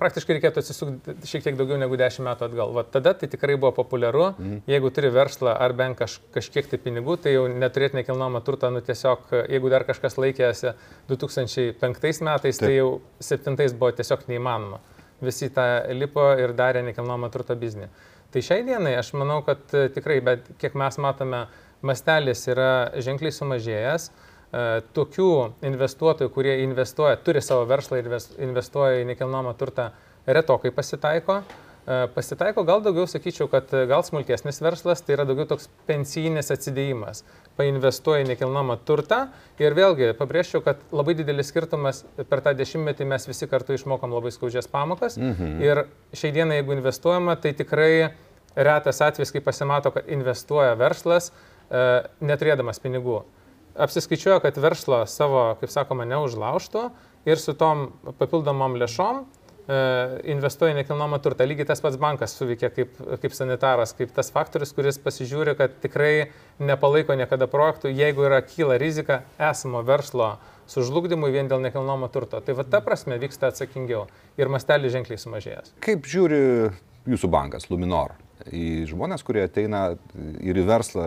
praktiškai 0.00 0.38
reikėtų 0.38 0.62
atsisukti 0.62 1.14
šiek 1.28 1.44
tiek 1.44 1.58
daugiau 1.58 1.76
negu 1.76 1.98
10 2.00 2.24
metų 2.24 2.46
atgal. 2.46 2.72
Vat 2.78 2.88
tada 2.94 3.12
tai 3.20 3.28
tikrai 3.28 3.58
buvo 3.58 3.74
populiaru. 3.76 4.30
Mhm. 4.38 4.62
Jeigu 4.72 4.92
turi 4.96 5.10
verslą 5.12 5.52
ar 5.66 5.76
bent 5.76 5.98
kaž, 6.00 6.16
kažkiek 6.32 6.70
tai 6.70 6.80
pinigų, 6.80 7.18
tai 7.26 7.34
jau 7.36 7.44
neturėti 7.52 8.00
nekilnojamą 8.00 8.40
turtą, 8.46 8.72
nu 8.72 8.80
tiesiog, 8.84 9.28
jeigu 9.52 9.74
dar 9.74 9.84
kažkas 9.84 10.16
laikėsi 10.16 10.72
2005 11.12 12.24
metais, 12.24 12.24
tai 12.24 12.40
Taip. 12.48 12.64
tai 12.64 12.72
jau 12.78 12.88
2007 13.20 13.76
buvo 13.76 13.92
tiesiog 14.00 14.24
neįmanoma. 14.32 14.80
Visi 15.20 15.52
tą 15.52 15.68
lipo 15.92 16.24
ir 16.40 16.56
darė 16.56 16.80
nekilnojamą 16.88 17.28
turtą 17.36 17.52
biznį. 17.60 17.92
Tai 18.32 18.40
šiai 18.42 18.64
dienai 18.66 18.96
aš 18.98 19.12
manau, 19.14 19.42
kad 19.46 19.60
tikrai, 19.68 20.18
bet 20.24 20.48
kiek 20.58 20.72
mes 20.74 20.96
matome, 20.98 21.44
mastelis 21.84 22.46
yra 22.50 22.70
ženkliai 23.04 23.34
sumažėjęs. 23.34 24.08
E, 24.54 24.80
tokių 24.94 25.30
investuotojų, 25.66 26.30
kurie 26.34 26.56
investuoja, 26.62 27.18
turi 27.26 27.42
savo 27.42 27.66
verslą 27.66 28.00
ir 28.00 28.10
investuoja 28.44 29.02
į 29.02 29.06
nekilnojamą 29.12 29.54
turtą, 29.58 29.90
retokai 30.26 30.70
pasitaiko. 30.74 31.40
E, 31.84 31.96
pasitaiko 32.14 32.62
gal 32.64 32.82
daugiau, 32.84 33.08
sakyčiau, 33.10 33.48
kad 33.50 33.72
gal 33.90 34.04
smulkesnis 34.06 34.62
verslas 34.62 35.02
tai 35.04 35.16
yra 35.16 35.26
daugiau 35.28 35.48
toks 35.50 35.66
pensijinis 35.88 36.52
atsidėjimas. 36.54 37.24
Painvestuoja 37.58 38.22
į 38.22 38.28
nekilnojamą 38.30 38.76
turtą 38.86 39.24
ir 39.62 39.74
vėlgi 39.76 40.12
pabrėžčiau, 40.20 40.62
kad 40.64 40.84
labai 40.94 41.16
didelis 41.18 41.50
skirtumas 41.50 42.04
per 42.30 42.44
tą 42.44 42.54
dešimtmetį 42.56 43.08
mes 43.10 43.26
visi 43.30 43.48
kartu 43.50 43.74
išmokom 43.74 44.14
labai 44.14 44.30
skaudžias 44.34 44.70
pamokas. 44.70 45.18
Mhm. 45.18 45.56
Ir 45.66 45.82
šiai 46.14 46.36
dienai, 46.36 46.60
jeigu 46.62 46.78
investuojama, 46.78 47.36
tai 47.42 47.56
tikrai 47.58 48.14
retas 48.54 49.02
atvejis, 49.02 49.34
kai 49.34 49.42
pasimato, 49.42 49.90
kad 49.90 50.06
investuoja 50.14 50.78
verslas, 50.78 51.32
E, 51.34 51.52
neturėdamas 52.24 52.82
pinigų. 52.82 53.22
Apsiskaičiuoja, 53.74 54.38
kad 54.44 54.58
verslo 54.62 55.00
savo, 55.10 55.48
kaip 55.58 55.72
sakoma, 55.72 56.06
neužlaužtų 56.06 56.84
ir 57.26 57.40
su 57.42 57.56
tom 57.58 57.88
papildomom 58.20 58.76
lėšom 58.78 59.24
e, 59.24 59.78
investuoja 60.30 60.76
nekilnojamą 60.78 61.18
turtą. 61.24 61.46
Lygiai 61.50 61.66
tas 61.66 61.82
pats 61.82 61.98
bankas 61.98 62.36
suveikia 62.38 62.70
kaip, 62.70 62.94
kaip 63.22 63.34
sanitaras, 63.34 63.96
kaip 63.98 64.14
tas 64.14 64.30
faktorius, 64.34 64.70
kuris 64.76 65.00
pasižiūri, 65.02 65.56
kad 65.58 65.74
tikrai 65.82 66.30
nepalaiko 66.62 67.18
niekada 67.18 67.50
projektų, 67.50 67.90
jeigu 67.90 68.28
yra 68.28 68.44
kyla 68.46 68.78
rizika 68.78 69.24
esamo 69.50 69.82
verslo 69.82 70.36
sužlugdymui 70.70 71.34
vien 71.34 71.50
dėl 71.50 71.64
nekilnojamo 71.66 72.12
turto. 72.14 72.38
Tai 72.44 72.54
va 72.60 72.68
ta 72.68 72.78
prasme 72.84 73.18
vyksta 73.18 73.50
atsakingiau 73.50 74.06
ir 74.38 74.52
mastelis 74.54 74.94
ženkliai 74.94 75.18
sumažėjęs. 75.18 75.74
Kaip 75.82 76.06
žiūri 76.06 76.44
jūsų 77.10 77.32
bankas, 77.34 77.66
Luminor? 77.74 78.14
Į 78.52 78.84
žmonės, 78.90 79.22
kurie 79.24 79.44
ateina 79.46 79.82
ir 80.42 80.58
į 80.58 80.64
verslą, 80.68 81.04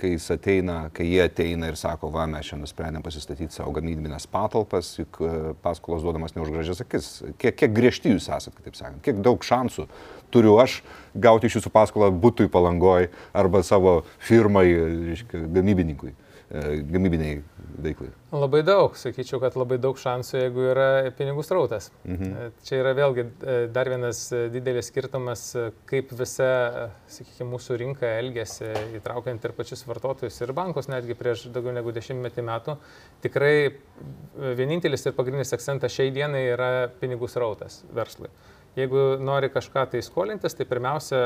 kai 0.00 0.12
jis 0.14 0.26
ateina, 0.34 0.78
kai 0.94 1.06
jie 1.08 1.20
ateina 1.24 1.70
ir 1.70 1.78
sako, 1.78 2.10
va, 2.12 2.26
mes 2.30 2.46
šiandien 2.46 2.66
nusprendėm 2.66 3.04
pasistatyti 3.04 3.54
savo 3.54 3.72
gamybinės 3.76 4.26
patalpas, 4.30 4.92
juk 4.98 5.20
e, 5.24 5.34
paskolos 5.64 6.04
duodamas 6.04 6.34
ne 6.36 6.44
už 6.44 6.52
gražias 6.54 6.82
akis. 6.84 7.10
Kiek, 7.40 7.56
kiek 7.62 7.74
griežti 7.76 8.12
jūs 8.12 8.28
esate, 8.28 8.56
kitaip 8.58 8.78
sakant, 8.78 9.02
kiek 9.06 9.22
daug 9.24 9.44
šansų 9.46 9.86
turiu 10.34 10.56
aš 10.62 10.80
gauti 11.14 11.48
iš 11.48 11.60
jūsų 11.60 11.72
paskolą 11.74 12.10
būtui 12.12 12.50
palangoj 12.52 13.08
arba 13.36 13.62
savo 13.66 14.00
firmai, 14.26 14.66
gamybininkui, 15.30 16.12
e, 16.12 16.29
gamybiniai 16.50 17.40
veiklai? 17.78 18.10
Labai 18.34 18.60
daug, 18.66 18.94
sakyčiau, 18.98 19.40
kad 19.42 19.56
labai 19.58 19.78
daug 19.82 19.98
šansų, 19.98 20.36
jeigu 20.44 20.64
yra 20.72 20.88
pinigų 21.18 21.44
srautas. 21.46 21.90
Mhm. 22.04 22.52
Čia 22.66 22.80
yra 22.82 22.92
vėlgi 22.98 23.24
e, 23.24 23.56
dar 23.74 23.90
vienas 23.90 24.22
e, 24.34 24.44
didelis 24.54 24.90
skirtumas, 24.90 25.44
e, 25.58 25.64
kaip 25.90 26.12
visa, 26.18 26.50
sakykime, 27.10 27.48
mūsų 27.54 27.78
rinka 27.82 28.12
elgėsi, 28.20 28.70
įtraukiant 28.98 29.46
ir 29.46 29.54
pačius 29.56 29.86
vartotojus 29.88 30.38
ir 30.42 30.54
bankus 30.56 30.90
netgi 30.90 31.18
prieš 31.18 31.48
daugiau 31.54 31.74
negu 31.76 31.94
dešimtmetį 31.94 32.46
metų. 32.50 32.76
Tikrai 33.24 33.54
vienintelis 34.58 35.06
ir 35.06 35.18
pagrindinis 35.18 35.54
akcentas 35.56 35.94
šiai 35.94 36.14
dienai 36.14 36.46
yra 36.54 36.70
pinigų 37.02 37.30
srautas 37.30 37.82
verslui. 37.94 38.30
Jeigu 38.80 39.04
nori 39.22 39.50
kažką 39.52 39.84
tai 39.92 40.02
skolintis, 40.04 40.56
tai 40.56 40.66
pirmiausia, 40.68 41.20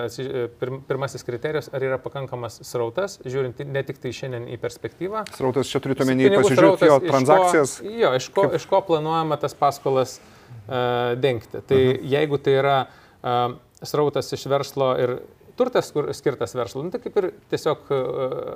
pirmasis 0.88 1.27
kriterijus, 1.27 1.71
ar 1.75 1.85
yra 1.87 1.99
pakankamas 2.03 2.61
srautas, 2.67 3.19
žiūrint 3.25 3.62
ne 3.67 3.83
tik 3.87 4.01
tai 4.03 4.12
šiandien 4.17 4.49
į 4.55 4.59
perspektyvą. 4.62 5.25
Srautas 5.37 5.71
čia 5.71 5.83
turite 5.85 6.07
omeny 6.07 6.31
pasižiūrėti 6.35 6.90
jo 6.90 6.99
transakcijas. 7.05 7.77
Iš 7.79 7.85
ko, 7.85 7.95
jo, 8.03 8.12
iš 8.19 8.29
ko, 8.35 8.49
iš 8.59 8.67
ko 8.71 8.83
planuojama 8.88 9.38
tas 9.43 9.57
paskolas 9.59 10.19
uh, 10.19 11.14
dengti. 11.21 11.61
Tai 11.61 11.81
uh 11.81 11.93
mhm. 11.93 12.03
-huh. 12.03 12.11
jeigu 12.17 12.38
tai 12.38 12.59
yra 12.61 12.79
uh, 12.87 13.57
srautas 13.83 14.33
iš 14.33 14.47
verslo 14.47 14.95
ir 14.99 15.19
turtas 15.57 15.93
kur, 15.93 16.11
skirtas 16.14 16.55
verslui, 16.55 16.85
nu, 16.85 16.90
tai 16.90 17.01
kaip 17.01 17.17
ir 17.17 17.31
tiesiog 17.51 17.90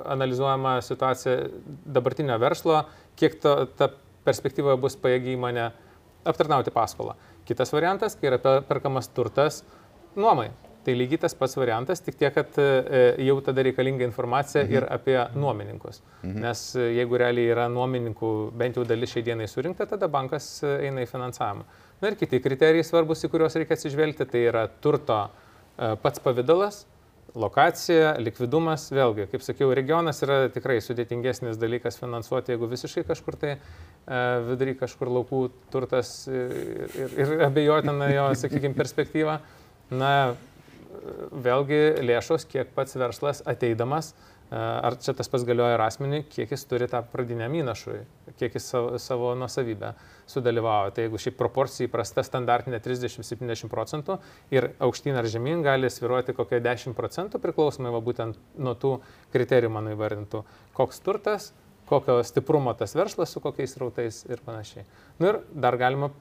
analizuojama 0.05 0.81
situacija 0.81 1.47
dabartinio 1.85 2.37
verslo, 2.37 2.83
kiek 3.15 3.39
to, 3.41 3.65
ta 3.79 3.89
perspektyva 4.27 4.75
bus 4.79 4.97
pajėgi 4.99 5.35
įmonė 5.37 5.69
aptarnauti 6.27 6.73
paskolą. 6.75 7.15
Kitas 7.49 7.73
variantas, 7.73 8.13
kai 8.15 8.29
yra 8.29 8.59
perkamas 8.69 9.09
turtas 9.09 9.63
nuomai. 10.15 10.51
Tai 10.85 10.93
lygiai 10.95 11.19
tas 11.25 11.33
pats 11.35 11.57
variantas, 11.59 11.99
tik 12.01 12.15
tiek, 12.19 12.31
kad 12.33 12.55
e, 12.61 12.99
jau 13.27 13.35
tada 13.43 13.63
reikalinga 13.65 14.05
informacija 14.07 14.63
mhm. 14.63 14.75
ir 14.77 14.85
apie 14.93 15.17
nuomininkus. 15.35 15.99
Mhm. 16.21 16.37
Nes 16.45 16.61
e, 16.77 16.85
jeigu 16.99 17.19
realiai 17.19 17.51
yra 17.55 17.65
nuomininkų 17.73 18.31
bent 18.57 18.79
jau 18.79 18.85
dalis 18.87 19.11
šiai 19.13 19.25
dienai 19.27 19.49
surinkta, 19.51 19.89
tada 19.89 20.07
bankas 20.11 20.47
e, 20.63 20.75
eina 20.87 21.03
į 21.03 21.09
finansavimą. 21.09 21.67
Na 21.99 22.13
ir 22.13 22.17
kiti 22.21 22.39
kriterijai 22.39 22.85
svarbus, 22.87 23.25
į 23.25 23.31
kuriuos 23.33 23.57
reikia 23.59 23.75
atsižvelgti, 23.75 24.29
tai 24.29 24.45
yra 24.47 24.67
turto 24.81 25.25
pats 26.03 26.19
pavydalas, 26.23 26.83
lokacija, 27.37 28.15
likvidumas, 28.21 28.87
vėlgi, 28.93 29.27
kaip 29.31 29.43
sakiau, 29.45 29.69
regionas 29.75 30.23
yra 30.25 30.41
tikrai 30.53 30.79
sudėtingesnis 30.81 31.59
dalykas 31.61 31.99
finansuoti, 31.99 32.55
jeigu 32.55 32.69
visiškai 32.71 33.05
kažkur 33.07 33.37
tai 33.39 33.55
vidury 34.49 34.73
kažkur 34.79 35.11
laukų 35.19 35.41
turtas 35.73 36.23
ir, 36.31 36.89
ir, 36.97 37.17
ir 37.21 37.33
abejotina 37.45 38.09
jo, 38.13 38.29
sakykime, 38.43 38.77
perspektyva. 38.77 39.39
Na, 39.89 40.13
vėlgi 41.45 41.79
lėšos, 42.05 42.45
kiek 42.49 42.73
pats 42.75 42.97
verslas 42.99 43.43
ateidamas, 43.47 44.13
ar 44.51 44.97
čia 44.97 45.13
tas 45.13 45.29
pats 45.29 45.45
galioja 45.45 45.75
ir 45.75 45.83
asmeniui, 45.83 46.23
kiek 46.29 46.49
jis 46.53 46.65
turi 46.69 46.87
tą 46.89 47.03
pradiniam 47.11 47.53
įnašui, 47.59 47.99
kiek 48.39 48.55
jis 48.57 48.69
savo, 48.71 48.97
savo 49.01 49.31
nusavybę 49.37 49.93
sudalyvavo. 50.29 50.89
Tai 50.95 51.05
jeigu 51.05 51.21
ši 51.21 51.33
proporcija 51.37 51.89
įprasta 51.89 52.23
standartinė 52.25 52.81
30-70 52.81 53.69
procentų 53.69 54.17
ir 54.55 54.71
aukštyn 54.81 55.19
ar 55.21 55.29
žemyn 55.29 55.61
gali 55.65 55.91
sviruoti 55.93 56.33
kokie 56.37 56.61
10 56.65 56.97
procentų 56.97 57.41
priklausomai 57.43 57.93
va, 57.93 58.01
būtent 58.01 58.39
nuo 58.57 58.73
tų 58.73 58.95
kriterijų 59.35 59.73
mano 59.75 59.93
įvardintų, 59.93 60.43
koks 60.77 61.03
turtas, 61.05 61.51
kokio 61.89 62.19
stiprumo 62.25 62.73
tas 62.77 62.93
verslas 62.97 63.33
su 63.33 63.41
kokiais 63.41 63.77
rautais 63.81 64.23
ir 64.29 64.41
panašiai. 64.45 64.85
Na 65.19 65.25
nu 65.25 65.31
ir 65.31 65.39
dar 65.53 65.77
galima 65.77 66.11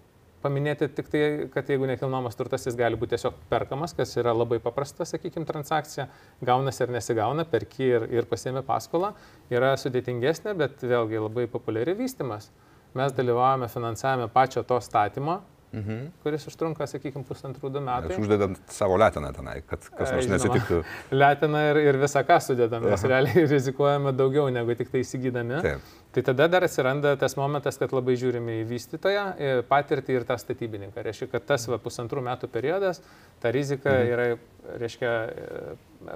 paminėti 0.42 0.88
tik 0.94 1.10
tai, 1.12 1.22
kad 1.52 1.68
jeigu 1.70 1.88
nekilnojamas 1.90 2.38
turtas, 2.38 2.66
jis 2.66 2.76
gali 2.78 2.98
būti 2.98 3.16
tiesiog 3.16 3.36
perkamas, 3.50 3.94
kas 3.96 4.16
yra 4.20 4.34
labai 4.36 4.60
paprasta, 4.62 5.06
sakykime, 5.08 5.46
transakcija, 5.48 6.08
gaunasi 6.44 6.84
ar 6.86 6.94
nesigauna, 6.94 7.46
perki 7.48 7.90
ir, 7.98 8.08
ir 8.20 8.28
pasiemi 8.30 8.62
paskolą, 8.66 9.12
yra 9.52 9.74
sudėtingesnė, 9.80 10.54
bet 10.58 10.82
vėlgi 10.84 11.22
labai 11.24 11.48
populiari 11.50 11.96
vystimas. 11.98 12.50
Mes 12.96 13.12
dalyvavome 13.14 13.68
finansavime 13.70 14.30
pačio 14.32 14.64
to 14.66 14.80
statymo, 14.82 15.40
Mhm. 15.72 16.06
kuris 16.24 16.46
užtrunka, 16.48 16.86
sakykime, 16.88 17.26
pusantrų 17.28 17.68
du 17.72 17.82
metų. 17.84 18.14
Aš 18.14 18.22
uždedant 18.22 18.60
savo 18.72 18.96
letiną 19.00 19.32
tenai, 19.36 19.58
kad 19.68 19.82
kas 19.84 20.14
nors 20.14 20.24
Žinoma, 20.24 20.38
nesitiktų. 20.38 20.78
Letiną 21.12 21.60
ir, 21.72 21.80
ir 21.90 21.98
visą 22.00 22.22
ką 22.24 22.38
sudedam, 22.40 22.86
mes 22.88 23.04
realiai 23.04 23.44
rizikuojame 23.52 24.14
daugiau 24.16 24.48
negu 24.54 24.76
tik 24.78 24.88
tai 24.94 25.04
įsigydami. 25.04 25.60
Taip. 25.66 25.92
Tai 26.16 26.24
tada 26.30 26.48
dar 26.48 26.64
atsiranda 26.64 27.12
tas 27.20 27.36
momentas, 27.36 27.76
kad 27.76 27.92
labai 27.92 28.16
žiūrime 28.16 28.62
į 28.62 28.66
vystytoją, 28.72 29.26
patirtį 29.68 30.16
ir 30.16 30.28
tą 30.28 30.38
statybininką. 30.40 31.04
Reiškia, 31.04 31.28
kad 31.36 31.44
tas 31.52 31.68
va, 31.68 31.76
pusantrų 31.84 32.24
metų 32.24 32.48
periodas, 32.48 33.02
ta 33.44 33.52
rizika 33.52 33.92
mhm. 33.92 34.12
yra, 34.16 34.76
reiškia, 34.80 35.14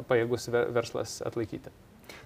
pajėgus 0.08 0.48
verslas 0.72 1.20
atlaikyti. 1.28 1.74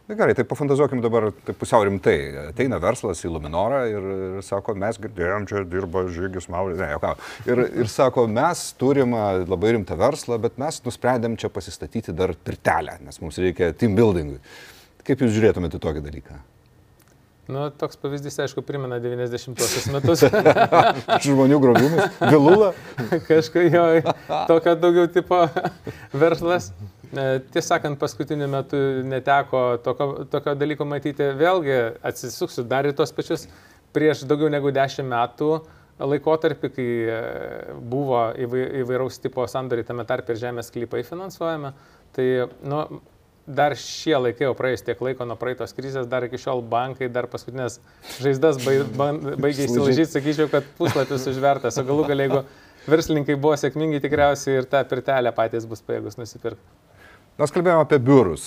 Na 0.06 0.14
gerai, 0.14 0.36
tai 0.38 0.44
pafantazuokim 0.46 1.00
dabar 1.02 1.32
tai 1.46 1.54
pusiau 1.58 1.82
rimtai. 1.86 2.16
Ateina 2.52 2.78
verslas 2.82 3.24
į 3.26 3.32
Luminorą 3.34 3.80
ir, 3.90 4.08
ir 4.38 4.44
sako, 4.46 4.76
mes 4.78 5.00
girdėjom, 5.02 5.48
čia 5.50 5.64
dirba 5.66 6.04
Žygis 6.14 6.46
Mauris, 6.52 6.78
ne, 6.78 6.92
jau 6.92 7.14
ir, 7.50 7.64
ir 7.82 7.90
sako, 7.90 8.28
mes 8.30 8.68
turim 8.78 9.16
labai 9.46 9.74
rimtą 9.74 9.98
verslą, 9.98 10.38
bet 10.42 10.60
mes 10.62 10.78
nusprendėm 10.86 11.34
čia 11.40 11.50
pasistatyti 11.50 12.14
dar 12.14 12.36
pirtelę, 12.38 13.00
nes 13.02 13.18
mums 13.22 13.40
reikia 13.42 13.72
team 13.74 13.98
buildingui. 13.98 14.38
Kaip 15.06 15.22
jūs 15.22 15.34
žiūrėtumėte 15.34 15.82
tokį 15.82 16.06
dalyką? 16.06 16.38
Nu, 17.46 17.68
toks 17.70 17.94
pavyzdys, 18.02 18.40
aišku, 18.42 18.62
primena 18.66 18.96
90-osius 18.98 19.86
metus. 19.94 20.24
Žmonių 21.26 21.60
grobimus, 21.62 22.16
vilulą. 22.26 22.72
Kažkaip 23.28 23.70
jo, 23.70 23.84
tokio 24.50 24.74
daugiau 24.82 25.06
tipo 25.14 25.44
verslas. 26.10 26.72
Tiesą 27.12 27.66
sakant, 27.68 27.98
paskutiniu 28.00 28.48
metu 28.50 28.78
neteko 29.06 29.62
tokio, 29.84 30.26
tokio 30.32 30.54
dalyko 30.58 30.86
matyti. 30.88 31.30
Vėlgi 31.38 31.78
atsisuksiu 32.06 32.66
dar 32.68 32.88
į 32.88 32.94
tos 32.98 33.14
pačius 33.14 33.46
prieš 33.96 34.24
daugiau 34.28 34.50
negu 34.52 34.72
10 34.74 35.06
metų 35.08 35.50
laikotarpį, 35.96 36.70
kai 36.76 36.86
e, 37.08 37.18
buvo 37.80 38.26
įvairaus 38.36 39.20
tipo 39.22 39.46
sandoriai, 39.48 39.86
tame 39.88 40.04
tarp 40.08 40.28
ir 40.32 40.40
žemės 40.40 40.68
sklypai 40.68 41.00
finansuojami. 41.06 41.72
Tai, 42.16 42.26
nu, 42.68 42.82
dar 43.46 43.76
šie 43.78 44.16
laikai, 44.18 44.48
jau 44.48 44.54
praėjus 44.58 44.84
tiek 44.86 45.00
laiko 45.06 45.26
nuo 45.28 45.38
praeitos 45.40 45.72
krizės, 45.76 46.08
dar 46.10 46.26
iki 46.26 46.40
šiol 46.42 46.60
bankai, 46.68 47.08
dar 47.12 47.28
paskutinės 47.32 47.78
žaizdas 48.20 48.58
baigė 48.66 49.68
įsilažyti, 49.68 50.10
sakyčiau, 50.18 50.50
kad 50.52 50.66
puslapis 50.78 51.28
užvertas, 51.30 51.78
o 51.80 51.86
galų 51.86 52.08
galia, 52.10 52.26
jeigu 52.28 52.42
verslininkai 52.90 53.38
buvo 53.38 53.56
sėkmingi, 53.60 54.02
tikriausiai 54.04 54.60
ir 54.60 54.68
tą 54.70 54.82
pirtelę 54.90 55.32
patys 55.36 55.68
bus 55.70 55.84
pajėgus 55.86 56.20
nusipirkti. 56.20 56.85
Mes 57.36 57.52
kalbėjome 57.52 57.84
apie 57.84 58.00
biurus 58.00 58.46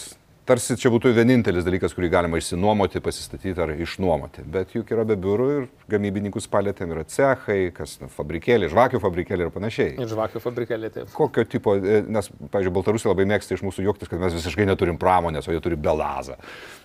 tarsi 0.49 0.78
čia 0.80 0.89
būtų 0.89 1.12
vienintelis 1.13 1.65
dalykas, 1.65 1.93
kurį 1.93 2.10
galima 2.13 2.39
išsinuomoti, 2.39 3.02
pasistatyti 3.06 3.62
ar 3.62 3.73
išnuomoti. 3.75 4.45
Bet 4.49 4.73
juk 4.73 4.89
yra 4.95 5.06
be 5.08 5.17
biurų 5.19 5.49
ir 5.56 5.67
gamybininkus 5.91 6.49
palėtėm 6.49 6.95
yra 6.95 7.06
cechai, 7.10 7.60
kas 7.75 7.97
na, 8.02 8.10
fabrikėlė, 8.13 8.71
žvakių 8.73 9.02
fabrikėlė 9.04 9.45
ir 9.47 9.54
panašiai. 9.54 9.93
Ir 10.02 10.10
žvakių 10.10 10.41
fabrikėlė, 10.41 10.91
taip. 10.95 11.13
Kokio 11.13 11.45
tipo, 11.49 11.75
e, 11.78 12.02
nes, 12.10 12.32
pavyzdžiui, 12.41 12.75
Baltarusija 12.80 13.13
labai 13.13 13.28
mėgsta 13.30 13.58
iš 13.58 13.65
mūsų 13.67 13.86
juoktis, 13.86 14.10
kad 14.10 14.21
mes 14.23 14.38
visiškai 14.39 14.65
neturim 14.69 14.97
pramonės, 15.02 15.49
o 15.49 15.54
jie 15.54 15.62
turi 15.63 15.78
belazą. 15.78 16.39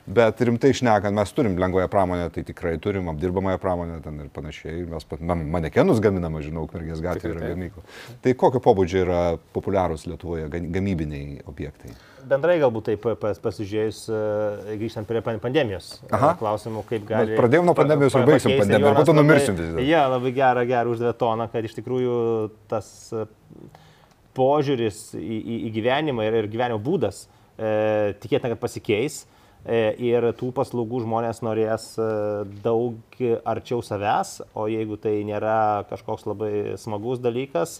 Bet 0.05 0.41
rimtai 0.45 0.75
išnekant, 0.75 1.17
mes 1.17 1.31
turim 1.33 1.55
lengvąją 1.57 1.89
pramonę, 1.89 2.29
tai 2.33 2.45
tikrai 2.45 2.75
turim 2.83 3.09
apdirbamąją 3.09 3.61
pramonę 3.63 4.01
ten 4.05 4.19
ir 4.21 4.33
panašiai. 4.35 4.83
Mes 4.91 5.07
pat 5.09 5.23
manekenus 5.25 6.03
gaminame, 6.05 6.43
žinau, 6.45 6.67
Kvergės 6.69 7.01
gatvėje 7.05 7.37
yra 7.39 7.53
gamykla. 7.55 7.85
Tai 8.25 8.35
kokio 8.43 8.61
pobūdžio 8.65 9.05
yra 9.07 9.23
populiarūs 9.57 10.05
Lietuvoje 10.11 10.51
gamybiniai 10.53 11.41
objektai? 11.49 11.95
bendrai 12.29 12.57
galbūt 12.61 12.89
taip 12.89 13.07
pasižiūrėjus, 13.43 14.01
e, 14.09 14.77
grįžtant 14.81 15.09
prie 15.09 15.21
pandemijos 15.25 15.91
e, 15.99 16.09
Aha. 16.17 16.33
klausimų, 16.41 16.85
kaip 16.89 17.07
gali... 17.09 17.35
Bet 17.35 17.41
pradėjom 17.43 17.69
nuo 17.69 17.75
pandemijos 17.77 18.17
ir 18.17 18.27
baigsim 18.29 18.55
pandemiją, 18.59 18.95
po 18.97 19.05
to 19.09 19.17
numirsim 19.17 19.59
dėlto. 19.59 19.85
Ja, 19.85 20.07
labai 20.13 20.33
gerą, 20.37 20.65
gerą 20.69 20.95
uždavė 20.95 21.15
toną, 21.21 21.49
kad 21.53 21.69
iš 21.69 21.77
tikrųjų 21.79 22.17
tas 22.71 22.89
e, 23.13 23.27
požiūris 24.37 25.07
į, 25.19 25.39
į, 25.39 25.61
į 25.69 25.73
gyvenimą 25.77 26.27
ir, 26.29 26.41
ir 26.43 26.51
gyvenimo 26.53 26.81
būdas 26.83 27.25
e, 27.25 28.15
tikėtina, 28.23 28.55
kad 28.55 28.63
pasikeis 28.63 29.25
ir 29.65 30.27
tų 30.37 30.51
paslaugų 30.53 31.01
žmonės 31.05 31.41
norės 31.45 31.87
e, 31.97 32.07
daug 32.65 33.21
arčiau 33.49 33.81
savęs, 33.85 34.43
o 34.53 34.67
jeigu 34.69 34.99
tai 35.01 35.23
nėra 35.25 35.85
kažkoks 35.89 36.27
labai 36.29 36.53
smagus 36.81 37.23
dalykas, 37.25 37.79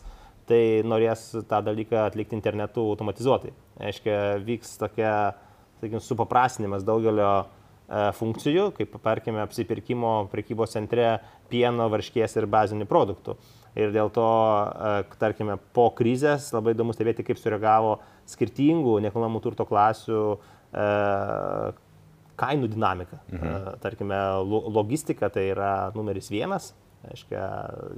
tai 0.49 0.83
norės 0.85 1.31
tą 1.49 1.61
dalyką 1.65 2.07
atlikti 2.07 2.37
internetu 2.37 2.85
automatizuotai. 2.93 3.53
Aiškia, 3.81 4.17
vyks 4.45 4.79
tokia, 4.81 5.35
sakykim, 5.81 6.01
supaprastinimas 6.01 6.87
daugelio 6.89 7.31
e, 7.45 8.09
funkcijų, 8.17 8.71
kaip, 8.79 8.97
tarkime, 9.05 9.43
apsipirkimo 9.45 10.15
prekybos 10.33 10.73
centre 10.77 11.19
pieno, 11.53 11.91
varškės 11.93 12.39
ir 12.41 12.49
bazinių 12.49 12.89
produktų. 12.89 13.37
Ir 13.77 13.93
dėl 13.93 14.09
to, 14.15 14.25
e, 14.25 15.05
tarkime, 15.21 15.59
po 15.77 15.91
krizės 15.97 16.49
labai 16.55 16.77
įdomu 16.77 16.97
stebėti, 16.97 17.27
kaip 17.27 17.41
sureagavo 17.41 17.99
skirtingų 18.31 19.01
nekilnojamų 19.05 19.41
turto 19.45 19.67
klasių 19.69 20.21
e, 20.33 20.39
kainų 22.41 22.71
dinamika. 22.73 23.21
Mhm. 23.31 23.77
Tarkime, 23.83 24.19
logistika 24.75 25.31
tai 25.31 25.49
yra 25.53 25.93
numeris 25.95 26.31
vienas, 26.33 26.73
Aiškia, 27.13 27.45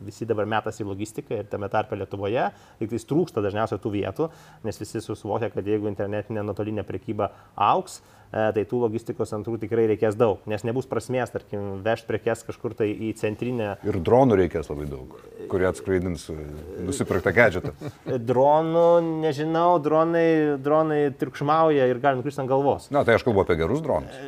visi 0.06 0.26
dabar 0.28 0.48
metas 0.50 0.80
į 0.82 0.88
logistiką 0.88 1.40
ir 1.40 1.48
tame 1.50 1.70
tarpe 1.72 1.98
Lietuvoje, 1.98 2.48
tik 2.80 2.92
tai 2.92 3.00
trūksta 3.12 3.44
dažniausiai 3.44 3.82
tų 3.82 3.94
vietų, 3.94 4.28
nes 4.66 4.82
visi 4.82 5.02
susivokia, 5.04 5.52
kad 5.54 5.66
jeigu 5.66 5.90
internetinė 5.90 6.44
nuotolinė 6.46 6.86
prekyba 6.86 7.30
auks, 7.54 8.00
E, 8.34 8.42
tai 8.52 8.64
tų 8.66 8.80
logistikos 8.82 9.30
centrų 9.30 9.56
tikrai 9.62 9.86
reikės 9.92 10.16
daug, 10.18 10.42
nes 10.50 10.64
nebus 10.66 10.88
prasmės, 10.90 11.30
tarkim, 11.30 11.78
vežti 11.84 12.08
prekes 12.10 12.42
kažkur 12.48 12.74
tai 12.78 12.88
į 12.90 13.12
centrinę. 13.20 13.76
Ir 13.86 14.00
dronų 14.02 14.38
reikės 14.42 14.70
labai 14.72 14.88
daug, 14.90 15.14
kurie 15.50 15.68
atskraidins 15.68 16.26
e, 16.32 16.36
nusipirktą 16.84 17.32
gadgetą. 17.36 17.72
Dronų, 18.04 18.88
nežinau, 19.22 19.78
dronai, 19.82 20.26
dronai 20.62 21.00
triukšmauja 21.20 21.86
ir 21.86 22.02
gali 22.02 22.20
nukristi 22.20 22.42
ant 22.42 22.50
galvos. 22.50 22.90
Na, 22.94 23.04
tai 23.06 23.16
aš 23.16 23.26
kalbu 23.26 23.44
apie 23.44 23.58
gerus 23.60 23.84
dronus. 23.84 24.18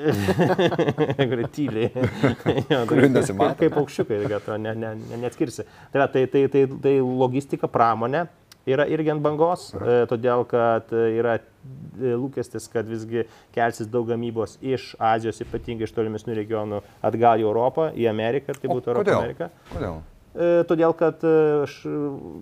Kurie 1.32 1.50
tyliai. 1.52 1.90
Kurie 2.90 3.10
nesimato. 3.10 3.58
Kaip 3.64 3.80
aukščiukai, 3.82 4.22
ne, 4.62 4.67
ne, 4.76 4.94
ne, 4.98 5.22
neatskirsi. 5.24 5.64
Tai, 5.92 6.08
tai, 6.12 6.26
tai, 6.32 6.44
tai, 6.52 6.66
tai 6.82 6.98
logistika, 7.00 7.70
pramonė 7.70 8.26
yra 8.68 8.84
irgi 8.90 9.12
ant 9.14 9.24
bangos, 9.24 9.70
e, 9.74 10.02
todėl 10.10 10.44
kad 10.48 10.92
yra 10.92 11.38
e, 11.38 12.12
lūkestis, 12.12 12.68
kad 12.72 12.88
visgi 12.88 13.24
kelsis 13.54 13.88
daug 13.90 14.08
gamybos 14.10 14.58
iš 14.60 14.90
Azijos, 15.00 15.40
ypatingai 15.44 15.88
iš 15.88 15.94
tolimesnių 15.96 16.36
regionų, 16.42 16.82
atgal 17.04 17.40
į 17.40 17.48
Europą, 17.48 17.90
į 17.96 18.08
Ameriką, 18.12 18.56
tai 18.58 18.70
būtų 18.72 18.94
Europą, 18.94 19.18
Amerika. 19.22 19.50
Kodėl? 19.72 20.00
E, 20.34 20.50
todėl, 20.68 20.94
kad 20.98 21.24
aš, 21.64 21.80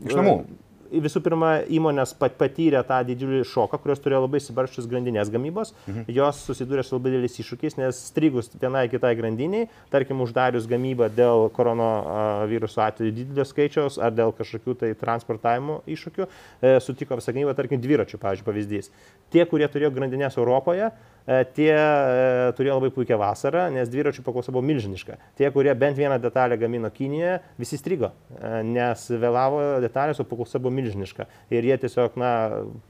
iš 0.09 0.19
namų 0.19 0.41
visų 0.90 1.22
pirma, 1.25 1.51
įmonės 1.72 2.14
patyrė 2.18 2.83
tą 2.87 2.99
didžiulį 3.09 3.42
šoką, 3.49 3.81
kurios 3.83 4.03
turėjo 4.05 4.22
labai 4.25 4.40
sibarščius 4.42 4.88
grandinės 4.90 5.31
gamybos, 5.33 5.72
mhm. 5.87 6.07
jos 6.16 6.42
susidūrė 6.49 6.85
su 6.87 6.96
labai 6.96 7.14
dideliais 7.14 7.38
iššūkiais, 7.42 7.79
nes 7.81 8.03
strigus 8.11 8.51
vienai 8.55 8.87
kitai 8.92 9.14
grandiniai, 9.18 9.70
tarkim, 9.92 10.22
uždarius 10.25 10.68
gamybą 10.70 11.11
dėl 11.16 11.49
koronaviruso 11.57 12.85
atveju 12.87 13.16
didelio 13.16 13.46
skaičiaus 13.49 14.01
ar 14.03 14.14
dėl 14.16 14.35
kažkokių 14.37 14.79
tai 14.83 14.94
transportavimo 14.99 15.81
iššūkių, 15.96 16.29
e, 16.62 16.77
sutiko 16.85 17.18
visą 17.20 17.35
gamybą, 17.37 17.57
tarkim, 17.59 17.83
dviračių, 17.83 18.20
pavyzdžiui, 18.22 18.49
pavyzdys. 18.49 18.90
Tie, 19.35 19.44
kurie 19.49 19.68
turėjo 19.70 19.92
grandinės 19.94 20.38
Europoje, 20.40 20.92
tie 21.27 21.73
e, 21.75 22.53
turėjo 22.57 22.77
labai 22.79 22.91
puikią 22.95 23.19
vasarą, 23.19 23.67
nes 23.75 23.91
dviračių 23.91 24.23
paklausa 24.27 24.53
buvo 24.55 24.62
milžiniška. 24.67 25.19
Tie, 25.39 25.49
kurie 25.55 25.73
bent 25.79 25.99
vieną 25.99 26.21
detalę 26.23 26.59
gamino 26.59 26.91
Kinijoje, 26.95 27.41
visi 27.59 27.79
strigo, 27.81 28.12
e, 28.39 28.61
nes 28.67 29.07
vėlavo 29.11 29.62
detalės, 29.83 30.21
o 30.23 30.27
paklausa 30.29 30.61
buvo 30.62 30.75
milžiniška. 30.79 31.27
Ir 31.55 31.67
jie 31.67 31.79
tiesiog, 31.83 32.19
na, 32.21 32.31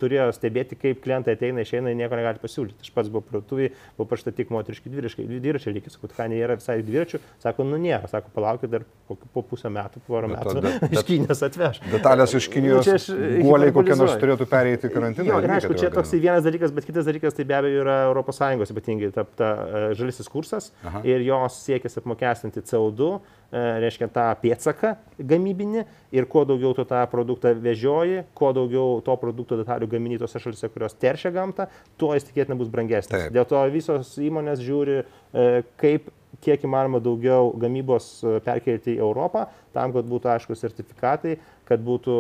turėjo 0.03 0.29
stebėti, 0.37 0.77
kaip 0.81 1.01
klientai 1.05 1.37
ateina, 1.39 1.65
išeina 1.65 1.93
ir 1.93 2.01
nieko 2.03 2.19
negali 2.21 2.43
pasiūlyti. 2.43 2.85
Aš 2.85 2.93
pats 2.97 3.13
buvau 3.13 3.25
parduotuvėje, 3.31 3.73
buvo 3.97 4.09
pašta 4.13 4.35
tik 4.37 4.53
moteriški 4.53 4.93
dviračiai, 4.93 5.29
dviračiai 5.33 5.77
reikia, 5.79 5.95
sakau, 5.95 6.13
ką 6.13 6.29
nėra 6.33 6.59
visai 6.61 6.83
dviračių, 6.85 7.23
sako, 7.43 7.67
nu 7.71 7.81
nėra, 7.81 8.11
sako, 8.13 8.33
palaukit 8.37 8.73
dar 8.73 8.85
po 9.33 9.43
pusę 9.47 9.71
metų, 9.73 10.03
porą 10.07 10.29
metų, 10.35 10.59
bet, 10.67 10.79
bet, 10.85 10.97
iš 10.99 11.07
Kinijos 11.09 11.43
atveš. 11.47 11.81
Detalės 11.89 12.37
iš 12.37 12.51
Kinijos, 12.53 13.09
nu, 13.09 13.43
guoliai 13.47 13.73
kokie 13.75 13.97
nors 13.97 14.17
turėtų 14.21 14.49
pereiti 14.51 14.93
karantiną. 14.93 15.41
Ir 15.41 15.57
aišku, 15.57 15.77
čia 15.79 15.93
toks 15.95 16.13
vienas 16.17 16.45
dalykas, 16.47 16.75
bet 16.75 16.89
kitas 16.89 17.07
dalykas 17.09 17.37
tai 17.37 17.47
be 17.49 17.57
abejo 17.57 17.85
yra 17.85 17.99
Europos 18.09 18.26
ES 18.33 18.73
ypatingai 18.75 19.11
ta, 19.15 19.25
ta 19.39 19.51
e, 19.51 19.83
žalisis 19.99 20.29
kursas 20.33 20.71
Aha. 20.85 21.03
ir 21.07 21.25
jos 21.27 21.59
siekis 21.67 21.99
apmokestinti 22.01 22.63
CO2, 22.67 23.09
e, 23.51 23.63
reiškia 23.85 24.09
tą 24.13 24.27
pėtsaką 24.43 24.95
gamybinį 25.19 25.87
ir 26.17 26.29
kuo 26.31 26.45
daugiau 26.49 26.75
tu 26.77 26.87
tą 26.89 27.03
produktą 27.13 27.55
vežioji, 27.55 28.25
kuo 28.37 28.53
daugiau 28.57 29.01
to 29.07 29.17
produkto 29.23 29.59
detalių 29.61 29.91
gamini 29.95 30.21
tose 30.23 30.43
šalise, 30.43 30.71
kurios 30.75 30.97
teršia 30.99 31.33
gamtą, 31.35 31.69
tuo 32.01 32.15
jis 32.17 32.29
tikėtina 32.29 32.59
bus 32.59 32.71
brangesnis. 32.73 33.15
Taip. 33.15 33.35
Dėl 33.35 33.49
to 33.49 33.65
visos 33.73 34.15
įmonės 34.23 34.63
žiūri, 34.65 35.03
e, 35.03 35.51
kaip 35.81 36.13
kiek 36.45 36.65
įmanoma 36.67 37.01
daugiau 37.03 37.53
gamybos 37.61 38.09
perkelti 38.45 38.97
į 38.97 39.03
Europą, 39.05 39.47
tam, 39.75 39.95
kad 39.95 40.09
būtų 40.09 40.31
aiškus 40.35 40.63
sertifikatai, 40.65 41.37
kad 41.69 41.83
būtų 41.85 42.17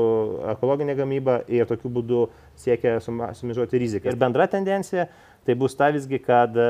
ekologinė 0.56 0.96
gamyba 0.98 1.40
ir 1.52 1.68
tokiu 1.68 1.92
būdu 1.92 2.26
siekia 2.58 2.96
sumizuoti 3.00 3.80
riziką. 3.82 4.10
Ir 4.10 4.20
bendra 4.20 4.48
tendencija 4.50 5.08
tai 5.46 5.54
bus 5.59 5.76
ta 5.78 5.90
visgi, 5.94 6.18
kad 6.22 6.56
e, 6.59 6.68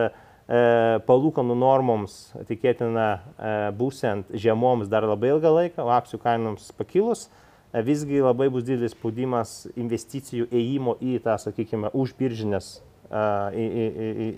palūkanų 1.09 1.57
normoms 1.59 2.19
tikėtina 2.49 3.09
e, 3.17 3.55
būsiant 3.79 4.31
žiemoms 4.37 4.91
dar 4.93 5.07
labai 5.09 5.33
ilgą 5.35 5.53
laiką, 5.61 5.87
o 5.87 5.95
akcijų 5.97 6.21
kainoms 6.23 6.69
pakilus, 6.77 7.27
e, 7.73 7.83
visgi 7.87 8.21
labai 8.25 8.51
bus 8.53 8.67
didelis 8.69 8.95
spaudimas 8.97 9.62
investicijų 9.75 10.51
ėjimo 10.53 10.99
į 11.01 11.19
tą, 11.25 11.39
sakykime, 11.43 11.93
užbiržinės 11.97 12.77
į, 13.07 13.65
į, 13.65 13.87
į, 13.87 14.12
į 14.27 14.31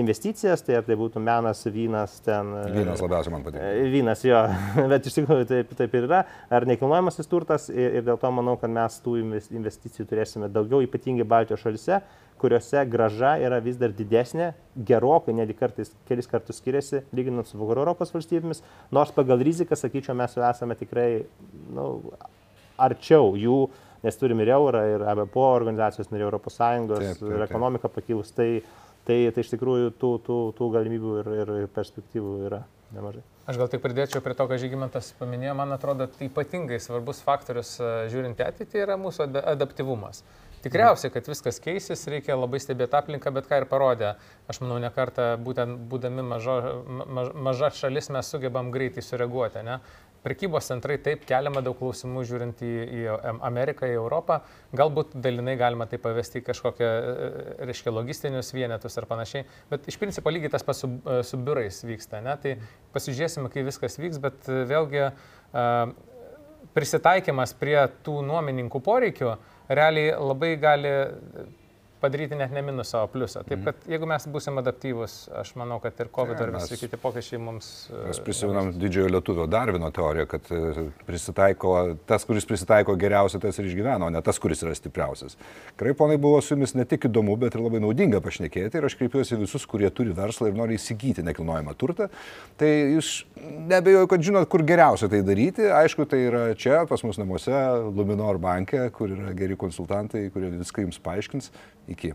investicijas, 0.00 0.62
tai 0.64 0.78
ar 0.78 0.86
tai 0.86 0.96
būtų 0.96 1.20
menas, 1.20 1.60
vynas, 1.68 2.16
ten. 2.24 2.54
Vynas 2.72 3.02
labiausiai 3.04 3.34
man 3.34 3.44
patinka. 3.44 3.68
Vynas, 3.92 4.24
jo, 4.24 4.40
bet 4.92 5.08
iš 5.08 5.18
tikrųjų 5.18 5.48
taip, 5.50 5.74
taip 5.78 5.96
ir 5.98 6.08
yra. 6.08 6.22
Ar 6.52 6.66
nekilnojamasis 6.68 7.28
turtas 7.28 7.68
ir, 7.72 7.98
ir 8.00 8.06
dėl 8.06 8.20
to 8.20 8.32
manau, 8.32 8.56
kad 8.60 8.72
mes 8.72 8.98
tų 9.04 9.18
investicijų 9.52 10.08
turėsime 10.08 10.48
daugiau, 10.52 10.80
ypatingai 10.86 11.28
Baltijos 11.28 11.64
šalise, 11.64 12.00
kuriuose 12.42 12.82
graža 12.90 13.36
yra 13.44 13.60
vis 13.62 13.76
dar 13.78 13.92
didesnė, 13.94 14.50
gerokai, 14.88 15.34
netgi 15.36 15.54
kartais 15.58 15.92
kelis 16.08 16.28
kartus 16.30 16.58
skiriasi, 16.58 17.04
lyginant 17.14 17.46
su 17.46 17.60
Vakarų 17.60 17.84
Europos 17.84 18.10
valstybėmis, 18.14 18.64
nors 18.94 19.12
pagal 19.14 19.44
riziką, 19.44 19.78
sakyčiau, 19.78 20.16
mes 20.18 20.34
jau 20.34 20.42
esame 20.48 20.74
tikrai 20.80 21.08
nu, 21.76 21.86
arčiau 22.82 23.36
jų, 23.38 23.60
nes 24.02 24.18
turime 24.18 24.42
ir 24.42 24.50
eurą, 24.56 24.82
ir 24.96 25.04
ABPO 25.12 25.44
organizacijos, 25.52 26.10
ir 26.10 26.24
Europos 26.24 26.58
Sąjungos, 26.58 27.04
taip, 27.04 27.20
taip, 27.20 27.28
taip. 27.28 27.36
ir 27.36 27.46
ekonomika 27.46 27.92
pakilus, 27.92 28.32
tai, 28.34 28.48
tai, 29.08 29.18
tai 29.34 29.44
iš 29.44 29.52
tikrųjų 29.54 29.92
tų, 29.98 30.12
tų, 30.26 30.38
tų 30.58 30.70
galimybių 30.76 31.18
ir, 31.22 31.32
ir 31.42 31.68
perspektyvų 31.74 32.36
yra 32.48 32.62
nemažai. 32.94 33.24
Aš 33.50 33.58
gal 33.58 33.70
tik 33.72 33.82
pridėčiau 33.82 34.22
prie 34.22 34.36
to, 34.38 34.46
ką 34.46 34.58
Žygimantas 34.62 35.10
paminėjo, 35.18 35.56
man 35.58 35.74
atrodo, 35.74 36.06
tai 36.06 36.28
ypatingai 36.28 36.78
svarbus 36.82 37.24
faktorius 37.26 37.74
žiūrint 38.12 38.38
ateitį 38.44 38.84
yra 38.84 38.98
mūsų 39.00 39.26
adaptyvumas. 39.42 40.22
Tikriausiai, 40.62 41.10
kad 41.10 41.26
viskas 41.26 41.58
keisis, 41.58 42.04
reikia 42.06 42.36
labai 42.38 42.60
stebėti 42.62 42.94
aplinką, 42.94 43.32
bet 43.34 43.48
ką 43.50 43.58
ir 43.58 43.64
parodė. 43.66 44.12
Aš 44.46 44.60
manau, 44.62 44.76
ne 44.82 44.92
kartą, 44.94 45.32
būtent 45.42 45.80
būdami 45.90 46.22
maža, 46.22 46.54
maža, 46.86 47.32
maža 47.48 47.70
šalis, 47.80 48.12
mes 48.14 48.30
sugebam 48.30 48.70
greitai 48.70 49.02
sureaguoti. 49.02 49.64
Ne? 49.66 49.80
Prekybos 50.22 50.68
centrai 50.70 51.00
taip 51.02 51.24
keliama 51.26 51.64
daug 51.66 51.74
klausimų 51.80 52.22
žiūrint 52.28 52.60
į, 52.62 52.70
į 52.94 53.00
Ameriką, 53.42 53.88
į 53.90 53.96
Europą. 53.98 54.38
Galbūt 54.78 55.16
dalinai 55.18 55.56
galima 55.58 55.88
tai 55.90 55.98
pavesti 56.02 56.38
į 56.38 56.44
kažkokią, 56.46 56.90
e, 56.90 57.30
reiškia, 57.66 57.90
logistinius 57.90 58.52
vienetus 58.54 58.98
ar 59.00 59.08
panašiai. 59.10 59.48
Bet 59.72 59.88
iš 59.90 59.98
principo 59.98 60.30
lygiai 60.30 60.52
tas 60.54 60.62
pats 60.66 60.84
su, 60.84 60.92
e, 61.02 61.18
su 61.26 61.40
biurais 61.42 61.82
vyksta. 61.88 62.22
Ne? 62.22 62.36
Tai 62.44 62.54
pasižiūrėsime, 62.94 63.50
kaip 63.50 63.66
viskas 63.66 63.98
vyks, 63.98 64.22
bet 64.22 64.46
e, 64.46 64.62
vėlgi 64.70 65.08
prisitaikymas 66.72 67.52
prie 67.60 67.76
tų 68.06 68.22
nuomininkų 68.24 68.80
poreikių 68.80 69.34
realiai 69.68 70.14
labai 70.16 70.54
gali 70.62 70.92
padaryti 72.02 72.38
net 72.38 72.52
ne 72.54 72.62
minusą, 72.66 73.04
o 73.06 73.10
pliusą. 73.10 73.44
Taip 73.46 73.60
mhm. 73.60 73.68
kad 73.68 73.88
jeigu 73.94 74.08
mes 74.10 74.26
būsim 74.34 74.58
adaptyvus, 74.62 75.16
aš 75.42 75.54
manau, 75.60 75.78
kad 75.82 75.98
ir 76.02 76.10
COVID 76.12 76.38
ja, 76.38 76.48
ir 76.48 76.54
visi 76.56 76.78
kiti 76.80 76.98
pokyčiai 77.00 77.40
mums... 77.42 77.70
Mes 77.92 78.20
e, 78.20 78.24
prisimenam 78.26 78.72
didžiojo 78.76 79.12
lietuvio 79.16 79.46
Darvino 79.50 79.90
teoriją, 79.94 80.26
kad 80.30 80.50
e, 80.54 80.86
prisitaiko, 81.06 81.74
tas, 82.08 82.26
kuris 82.28 82.48
prisitaiko 82.48 82.96
geriausiai, 83.00 83.42
tas 83.42 83.60
ir 83.60 83.70
išgyveno, 83.70 84.08
o 84.08 84.14
ne 84.14 84.22
tas, 84.24 84.40
kuris 84.42 84.64
yra 84.66 84.74
stipriausias. 84.76 85.38
Tikrai, 85.74 85.94
ponai, 85.98 86.18
buvo 86.22 86.40
su 86.42 86.56
jumis 86.56 86.74
ne 86.78 86.86
tik 86.88 87.06
įdomu, 87.10 87.36
bet 87.40 87.56
ir 87.56 87.64
labai 87.64 87.82
naudinga 87.82 88.22
pašnekėti 88.24 88.80
ir 88.80 88.88
aš 88.88 88.98
kreipiuosi 89.00 89.38
visus, 89.40 89.66
kurie 89.70 89.90
turi 89.94 90.14
verslą 90.16 90.50
ir 90.50 90.58
nori 90.58 90.78
įsigyti 90.80 91.24
nekilnojamą 91.26 91.76
turtą. 91.78 92.08
Tai 92.60 92.70
jūs 92.70 93.12
nebejoju, 93.70 94.08
kad 94.10 94.26
žinot, 94.26 94.48
kur 94.50 94.64
geriausia 94.66 95.08
tai 95.12 95.22
daryti. 95.26 95.66
Aišku, 95.72 96.06
tai 96.10 96.24
yra 96.28 96.42
čia, 96.58 96.82
pas 96.90 97.02
mus 97.06 97.18
namuose, 97.20 97.54
Luminor 97.94 98.40
banke, 98.42 98.84
kur 98.96 99.12
yra 99.12 99.34
geri 99.36 99.56
konsultantai, 99.58 100.26
kurie 100.34 100.52
viską 100.58 100.86
jums 100.86 101.00
paaiškins. 101.02 101.50
Iki. 101.88 102.14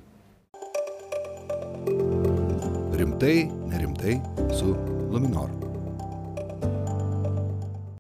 Rimtai, 2.92 3.52
nerimtai 3.68 4.22
su 4.52 4.76
Luminor. 5.12 5.67